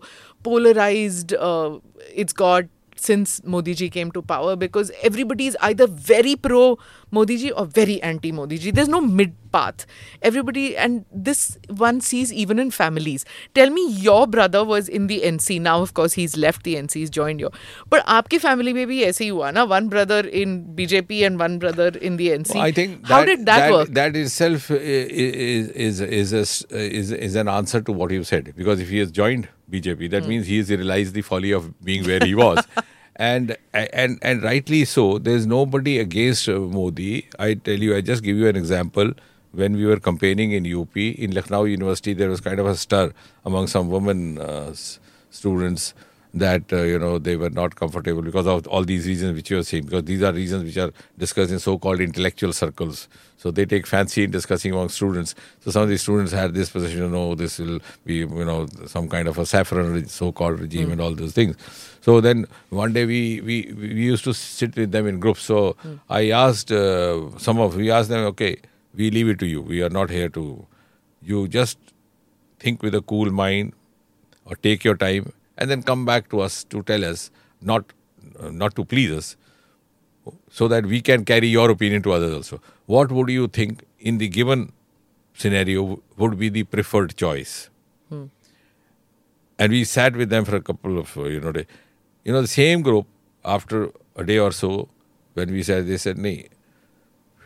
[0.50, 1.78] polarized uh,
[2.24, 2.64] it's got
[3.03, 6.77] since Modi ji came to power because everybody is either very pro
[7.09, 8.69] Modi ji or very anti Modi ji.
[8.69, 9.85] There's no mid path.
[10.21, 13.25] Everybody, and this one sees even in families.
[13.55, 15.59] Tell me, your brother was in the NC.
[15.61, 17.49] Now, of course, he's left the NC, he's joined you.
[17.89, 19.67] But आपके family में भी ऐसे ही हुआ ना?
[19.67, 22.53] One brother in BJP and one brother in the NC.
[22.55, 23.89] Well, I think how that, did that, work?
[23.93, 28.11] That itself i- i- is is is a s is is an answer to what
[28.11, 31.50] you said because if he has joined BJP, that means he has realized the folly
[31.52, 32.64] of being where he was,
[33.16, 35.18] and and and rightly so.
[35.18, 37.28] There's nobody against uh, Modi.
[37.38, 39.12] I tell you, I just give you an example.
[39.52, 43.12] When we were campaigning in UP in Lucknow University, there was kind of a stir
[43.44, 45.00] among some women uh, s-
[45.30, 45.94] students
[46.38, 49.58] that uh, you know they were not comfortable because of all these reasons which you
[49.58, 53.08] are saying because these are reasons which are discussed in so-called intellectual circles.
[53.38, 55.34] So they take fancy in discussing among students.
[55.60, 59.08] So some of the students had this position no this will be you know some
[59.08, 61.56] kind of a saffron so-called regime and all those things.
[62.02, 65.42] So then one day we we, we used to sit with them in groups.
[65.42, 65.76] So
[66.10, 68.58] i asked uh, some of we asked them okay
[68.94, 69.62] we leave it to you.
[69.62, 70.66] We are not here to
[71.22, 71.78] you just
[72.58, 73.72] think with a cool mind
[74.44, 77.30] or take your time and then come back to us to tell us
[77.60, 77.92] not
[78.50, 79.36] not to please us
[80.50, 82.60] so that we can carry your opinion to others also.
[82.86, 84.72] What would you think in the given
[85.34, 87.70] scenario would be the preferred choice?
[88.08, 88.24] Hmm.
[89.58, 91.66] And we sat with them for a couple of you know day.
[92.24, 93.06] you know the same group
[93.44, 94.88] after a day or so
[95.34, 96.48] when we said they said nahi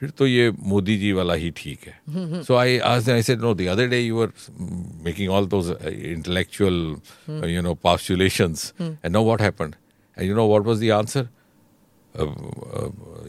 [0.01, 3.55] फिर तो ये मोदी जी वाला ही ठीक है। So I आज I said no
[3.55, 4.32] the day you are
[5.05, 6.97] making all those intellectual
[7.51, 9.74] you know postulations and know what happened
[10.16, 11.28] and you know what was the answer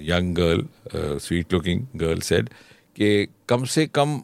[0.10, 2.50] young girl sweet looking girl said
[2.96, 4.22] कि कम से कम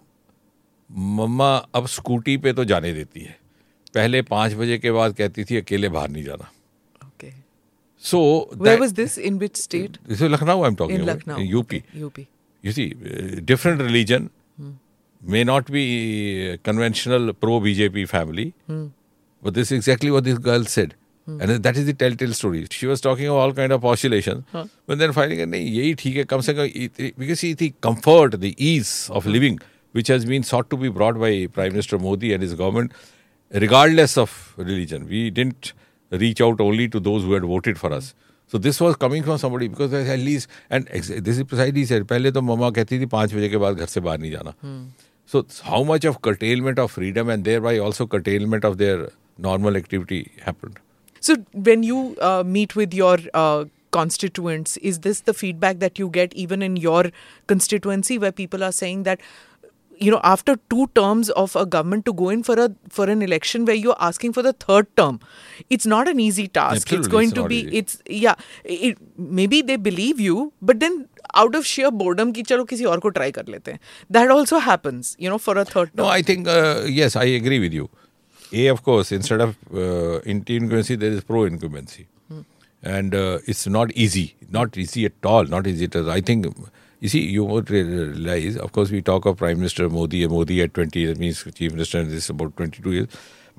[1.18, 3.38] मम्मा अब scooty पे तो जाने देती है।
[3.96, 6.52] पहले पाँच बजे के बाद कहती थी अकेले बाहर नहीं जाना।
[8.04, 8.20] So
[8.56, 12.28] was this in which state Lucknow I am talking UP UP
[12.62, 14.30] You see, uh, different religion
[15.22, 18.54] may not be conventional pro BJP family,
[19.42, 20.96] but this is exactly what this girl said.
[21.28, 22.66] And that is the telltale story.
[22.72, 24.66] She was talking of all kind of postulations, huh.
[24.86, 29.10] but then finally, yehi theek hai, kam se kam, because see, the comfort, the ease
[29.10, 29.32] of hmm.
[29.32, 29.60] living,
[29.92, 32.94] which has been sought to be brought by Prime Minister Modi and his government,
[33.52, 35.06] regardless of religion.
[35.10, 35.74] We didn't
[36.12, 38.16] reach out only to those who had voted for us.
[38.53, 42.07] So this was coming from somebody because at least and ex- this is precisely said.
[42.09, 44.55] पहले तो मम्मा कहती थी पाँच बजे के बाद घर से बाहर नहीं जाना.
[45.27, 49.09] So how much of curtailment of freedom and thereby also curtailment of their
[49.39, 50.81] normal activity happened.
[51.21, 56.11] So when you uh, meet with your uh, constituents, is this the feedback that you
[56.11, 57.05] get even in your
[57.47, 59.21] constituency where people are saying that
[60.06, 62.68] you know after two terms of a government to go in for a
[62.98, 65.20] for an election where you're asking for the third term
[65.78, 67.78] it's not an easy task Absolutely, it's going it's to be easy.
[67.78, 68.98] it's yeah it,
[69.40, 70.98] maybe they believe you but then
[71.44, 73.80] out of sheer boredom ki chalo kisi aur ko try kar lete hain
[74.20, 77.26] that also happens you know for a third term No, I think uh, yes, I
[77.40, 77.90] agree with you.
[78.54, 82.04] A, of course, instead of uh, anti-incumbency, there is pro-incumbency,
[82.98, 84.24] and uh, it's not easy,
[84.58, 86.12] not easy at all, not easy at all.
[86.14, 86.46] I think
[87.00, 88.58] you see, you would realize.
[88.58, 90.24] Of course, we talk of Prime Minister Modi.
[90.24, 92.00] and Modi at twenty, that means Chief Minister.
[92.00, 93.08] And this is about twenty-two years.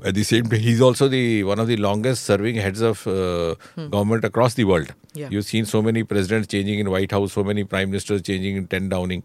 [0.04, 3.56] At the same time, he's also the one of the longest-serving heads of uh,
[3.88, 4.94] government across the world.
[5.14, 5.28] Yeah.
[5.28, 8.68] You've seen so many presidents changing in White House, so many prime ministers changing in
[8.68, 9.24] Ten Downing.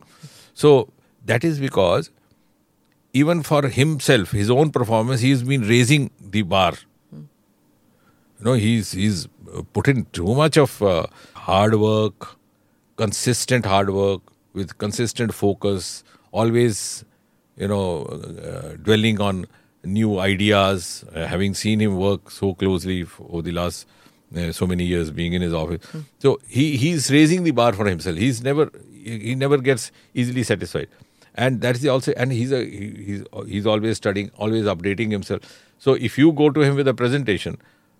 [0.55, 0.89] So
[1.25, 2.09] that is because
[3.13, 6.73] even for himself, his own performance, he's been raising the bar.
[7.11, 7.27] You
[8.39, 9.27] know, he's he's
[9.73, 12.35] put in too much of uh, hard work,
[12.95, 14.21] consistent hard work
[14.53, 17.03] with consistent focus, always,
[17.57, 19.45] you know, uh, dwelling on
[19.83, 21.03] new ideas.
[21.13, 23.87] Uh, having seen him work so closely over the last
[24.37, 25.85] uh, so many years, being in his office,
[26.19, 28.17] so he he's raising the bar for himself.
[28.17, 30.87] He's never he, he never gets easily satisfied
[31.35, 35.41] and that's the also and he's a he, he's he's always studying always updating himself
[35.79, 37.57] so if you go to him with a presentation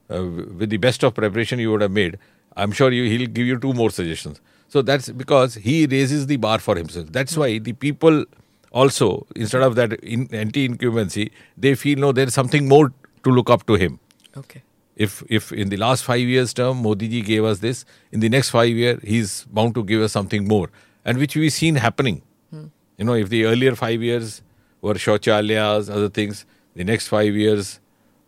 [0.10, 2.18] uh, with the best of preparation you would have made
[2.58, 4.40] i'm sure you, he'll give you two more suggestions
[4.74, 7.12] so that's because he raises the bar for himself.
[7.12, 8.26] That's why the people
[8.72, 12.88] also instead of that in, anti-incumbency they feel no there's something more
[13.24, 14.00] to look up to him.
[14.36, 14.64] Okay.
[14.96, 18.30] If if in the last five years term Modi ji gave us this, in the
[18.30, 20.72] next five year he's bound to give us something more,
[21.06, 22.24] and which we've seen happening.
[22.50, 22.66] Hmm.
[22.98, 24.42] You know, if the earlier five years
[24.82, 26.46] were shauchalayas, other things,
[26.76, 27.80] the next five years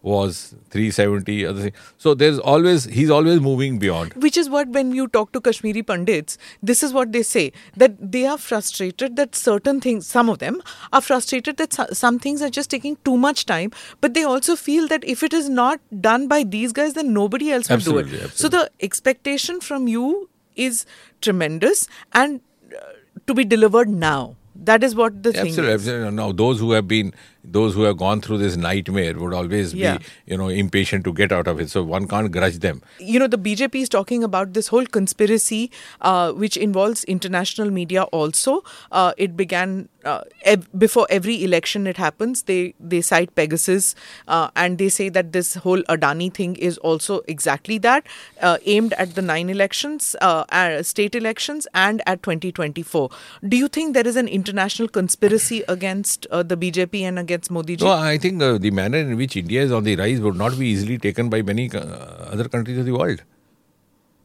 [0.05, 1.75] was 370, other things.
[1.97, 4.13] So there's always he's always moving beyond.
[4.25, 6.37] which is what when you talk to kashmiri pandits
[6.71, 7.43] this is what they say
[7.83, 10.59] that they are frustrated that certain things some of them
[10.93, 13.71] are frustrated that some things are just taking too much time
[14.05, 17.51] but they also feel that if it is not done by these guys then nobody
[17.57, 20.29] else will do it Absolutely, so the expectation from you
[20.69, 20.85] is
[21.21, 22.41] tremendous and
[22.71, 22.81] uh,
[23.27, 24.35] to be delivered now
[24.71, 25.59] that is what the thing is.
[25.59, 26.11] absolutely.
[26.11, 27.13] Now, those who have been,
[27.51, 29.97] those who have gone through this nightmare would always Yeah.
[29.97, 31.69] be, you know, impatient to get out of it.
[31.69, 32.81] So one can't grudge them.
[32.99, 38.03] you know, the BJP is talking about this whole conspiracy, uh, which involves international media
[38.03, 38.63] also.
[38.91, 42.43] Uh, it began uh, ev- before every election it happens.
[42.43, 43.95] They they cite Pegasus
[44.27, 48.05] uh, and they say that this whole Adani thing is also exactly that,
[48.41, 53.09] uh, aimed at the nine elections, uh, uh, state elections, and at 2024.
[53.47, 57.75] Do you think there is an international conspiracy against uh, the BJP and against Modi
[57.75, 57.85] ji?
[57.85, 60.57] No, I think uh, the manner in which India is on the rise would not
[60.57, 63.23] be easily taken by many uh, other countries of the world.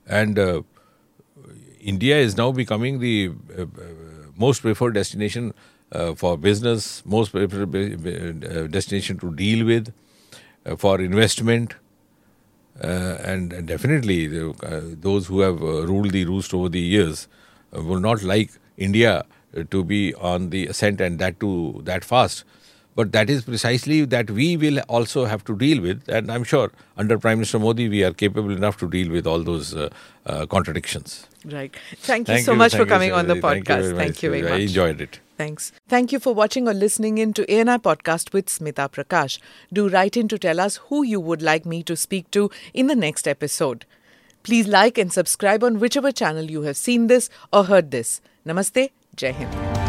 [0.07, 0.63] And uh,
[1.81, 3.67] India is now becoming the uh, uh,
[4.37, 5.55] most preferred destination
[5.93, 9.93] uh, for business, most preferred destination to deal with,
[10.79, 11.75] for investment.
[12.81, 14.27] And, and definitely,
[15.09, 17.29] those who have ruled the roost over the years
[17.73, 19.25] will not like India
[19.71, 22.45] to be on the ascent and that too that fast.
[23.01, 26.71] But that is precisely that we will also have to deal with, and I'm sure
[26.99, 29.89] under Prime Minister Modi we are capable enough to deal with all those uh,
[30.27, 31.27] uh, contradictions.
[31.47, 31.75] Right.
[31.97, 33.97] Thank you so much for thank you, coming on the podcast.
[33.97, 34.53] Thank you very much.
[34.53, 35.19] I enjoyed it.
[35.39, 35.73] Thanks.
[35.89, 39.39] Thank you for watching or listening in to ANI podcast with Smita Prakash.
[39.73, 42.87] Do write in to tell us who you would like me to speak to in
[42.89, 43.87] the next episode.
[44.43, 48.21] Please like and subscribe on whichever channel you have seen this or heard this.
[48.47, 48.91] Namaste.
[49.17, 49.80] Jai Hind.